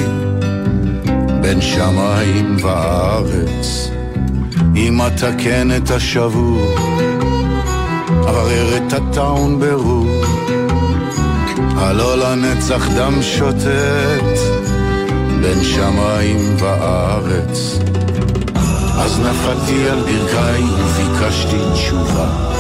בין 1.42 1.62
שמיים 1.62 2.58
וארץ. 2.62 3.90
אם 4.76 5.00
אתקן 5.08 5.70
את 5.78 5.92
השבור 5.92 6.76
אברר 8.12 8.78
את 8.78 8.94
הטעון 8.94 9.60
ברור. 9.60 10.24
הלא 11.76 12.18
לנצח 12.18 12.88
דם 12.96 13.22
שוטט 13.22 14.40
בין 15.42 15.64
שמיים 15.64 16.56
וארץ. 16.60 17.80
אז 18.98 19.20
נפלתי 19.20 19.90
על 19.90 20.00
ברכיי 20.00 20.64
וביקשתי 20.64 21.58
תשובה 21.74 22.59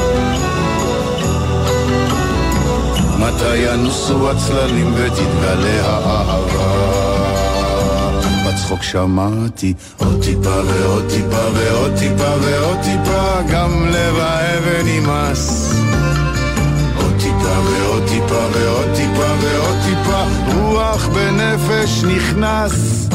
מתי 3.20 3.58
ינוסו 3.58 4.32
הצללים 4.32 4.94
ותתגלה 4.96 5.88
האהבה? 5.88 7.00
בצחוק 8.48 8.84
שמעתי 8.84 9.74
עוד 9.98 10.24
טיפה 10.24 10.62
ועוד 10.66 11.06
טיפה 11.10 11.46
ועוד 11.54 11.92
טיפה 12.00 12.34
ועוד 12.42 12.78
טיפה 12.84 13.42
גם 13.52 13.88
לב 13.88 14.16
האבן 14.20 14.86
נמאס. 14.86 15.74
עוד 16.98 17.14
טיפה 17.20 17.60
ועוד 17.60 18.04
טיפה 18.08 18.46
ועוד 18.54 18.88
טיפה 18.96 19.34
ועוד 19.42 19.78
טיפה 19.86 20.24
רוח 20.56 21.08
בנפש 21.08 22.04
נכנס. 22.04 23.08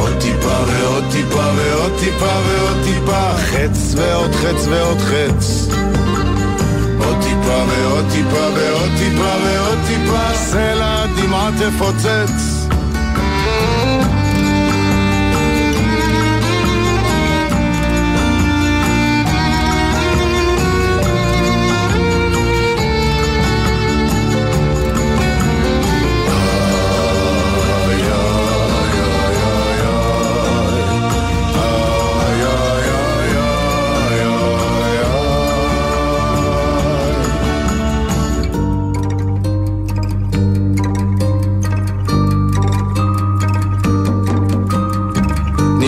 עוד 0.00 0.12
טיפה 0.20 0.56
ועוד 0.66 1.04
טיפה 1.12 1.44
ועוד 1.56 1.92
טיפה 2.00 2.38
ועוד 2.46 2.76
טיפה 2.84 3.32
חץ 3.36 3.94
ועוד 3.96 4.34
חץ 4.34 4.66
ועוד 4.66 4.98
חץ 4.98 5.69
ועוד 8.00 8.12
טיפה 8.12 8.48
ועוד 8.54 8.90
טיפה 8.98 9.32
ועוד 9.44 9.78
טיפה. 9.86 10.34
סלע 10.34 11.06
דמעה 11.06 11.50
תפוצץ 11.58 12.49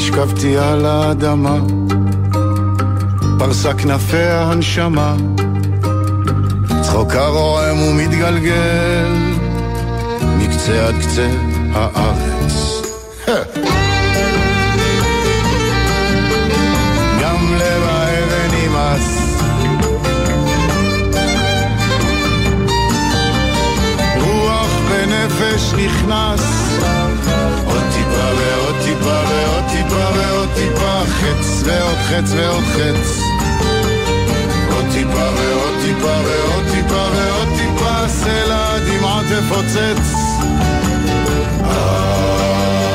נשכבתי 0.03 0.59
על 0.59 0.87
האדמה, 0.87 1.59
פרסה 3.39 3.75
כנפי 3.75 4.17
הנשמה, 4.17 5.15
צחוקה 6.83 7.27
רועם 7.27 7.83
ומתגלגל, 7.83 9.13
מקצה 10.39 10.89
עד 10.89 10.95
קצה 11.01 11.29
הארץ. 11.75 12.83
גם 17.21 17.55
לב 17.55 17.83
האבן 17.83 18.57
נמאס. 18.57 19.37
רוח 24.21 24.71
ונפש 24.91 25.73
נכנס. 25.73 26.72
חץ 31.23 31.63
ועוד 31.65 31.99
חץ 31.99 32.33
ועוד 32.37 32.65
חץ. 32.65 33.21
עוד 34.75 34.85
טיפה 34.93 35.29
ועוד 35.37 35.75
טיפה 35.85 36.15
ועוד 36.25 36.65
טיפה 36.75 37.05
ועוד 37.15 37.49
טיפה, 37.59 38.09
סלע 38.09 38.79
דמעה 38.79 39.23
תפוצץ. 39.31 40.15
איי, 41.65 42.92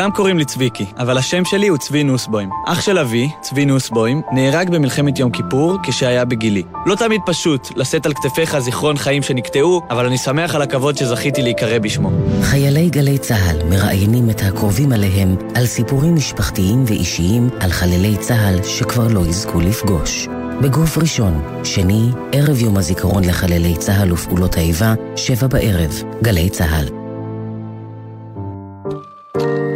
כולם 0.00 0.10
קוראים 0.10 0.38
לי 0.38 0.44
צביקי, 0.44 0.84
אבל 0.98 1.18
השם 1.18 1.44
שלי 1.44 1.68
הוא 1.68 1.78
צבי 1.78 2.04
נוסבוים. 2.04 2.50
אח 2.66 2.80
של 2.80 2.98
אבי, 2.98 3.28
צבי 3.40 3.64
נוסבוים, 3.64 4.22
נהרג 4.32 4.70
במלחמת 4.70 5.18
יום 5.18 5.30
כיפור 5.30 5.76
כשהיה 5.82 6.24
בגילי. 6.24 6.62
לא 6.86 6.94
תמיד 6.94 7.20
פשוט 7.26 7.68
לשאת 7.76 8.06
על 8.06 8.14
כתפיך 8.14 8.58
זיכרון 8.58 8.96
חיים 8.96 9.22
שנקטעו, 9.22 9.82
אבל 9.90 10.06
אני 10.06 10.18
שמח 10.18 10.54
על 10.54 10.62
הכבוד 10.62 10.96
שזכיתי 10.96 11.42
להיקרא 11.42 11.78
בשמו. 11.78 12.10
חיילי 12.42 12.90
גלי 12.90 13.18
צה"ל 13.18 13.68
מראיינים 13.70 14.30
את 14.30 14.42
הקרובים 14.42 14.92
עליהם 14.92 15.36
על 15.54 15.66
סיפורים 15.66 16.14
משפחתיים 16.14 16.84
ואישיים 16.86 17.48
על 17.60 17.70
חללי 17.70 18.16
צה"ל 18.16 18.62
שכבר 18.62 19.08
לא 19.08 19.26
יזכו 19.26 19.60
לפגוש. 19.60 20.28
בגוף 20.62 20.98
ראשון, 20.98 21.42
שני, 21.64 22.10
ערב 22.32 22.62
יום 22.62 22.76
הזיכרון 22.76 23.24
לחללי 23.24 23.76
צה"ל 23.76 24.12
ופעולות 24.12 24.56
האיבה, 24.56 24.94
שבע 25.16 25.46
בערב, 25.46 26.02
גלי 26.22 26.50
צה"ל. 26.50 26.99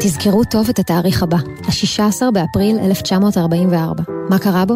תזכרו 0.06 0.44
טוב 0.44 0.68
את 0.68 0.78
התאריך 0.78 1.22
הבא, 1.22 1.36
ה-16 1.36 2.30
באפריל 2.32 2.78
1944. 2.78 4.02
מה 4.30 4.38
קרה 4.38 4.64
בו? 4.64 4.74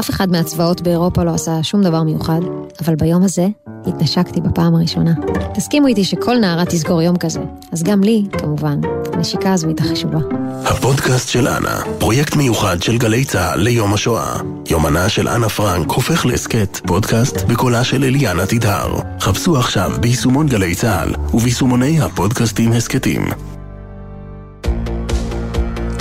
אף 0.00 0.10
אחד 0.10 0.30
מהצבאות 0.30 0.80
באירופה 0.80 1.24
לא 1.24 1.30
עשה 1.30 1.62
שום 1.62 1.82
דבר 1.82 2.02
מיוחד, 2.02 2.40
אבל 2.84 2.94
ביום 2.94 3.22
הזה 3.22 3.46
התנשקתי 3.86 4.40
בפעם 4.40 4.74
הראשונה. 4.74 5.12
תסכימו 5.54 5.86
איתי 5.86 6.04
שכל 6.04 6.36
נערה 6.36 6.64
תזכור 6.64 7.02
יום 7.02 7.16
כזה, 7.16 7.40
אז 7.72 7.82
גם 7.82 8.02
לי, 8.02 8.26
כמובן, 8.38 8.80
הנשיקה 9.12 9.52
הזו 9.52 9.66
הייתה 9.66 9.82
חשובה. 9.82 10.18
הפודקאסט 10.64 11.28
של 11.28 11.48
אנה, 11.48 11.80
פרויקט 11.98 12.36
מיוחד 12.36 12.82
של 12.82 12.98
גלי 12.98 13.24
צה"ל 13.24 13.60
ליום 13.60 13.94
השואה. 13.94 14.36
יומנה 14.70 15.08
של 15.08 15.28
אנה 15.28 15.48
פרנק 15.48 15.90
הופך 15.90 16.26
להסכת, 16.26 16.80
פודקאסט 16.86 17.36
בקולה 17.42 17.84
של 17.84 18.04
אליאנה 18.04 18.46
תדהר. 18.46 19.00
חפשו 19.20 19.56
עכשיו 19.56 19.90
ביישומון 20.00 20.46
גלי 20.46 20.74
צה"ל 20.74 21.14
וביישומוני 21.34 22.00
הפודקאסטים 22.00 22.72
הסכתים. 22.72 23.22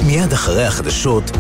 מיד 0.06 0.34
אחרי 0.34 0.66
החדשות 0.66 1.32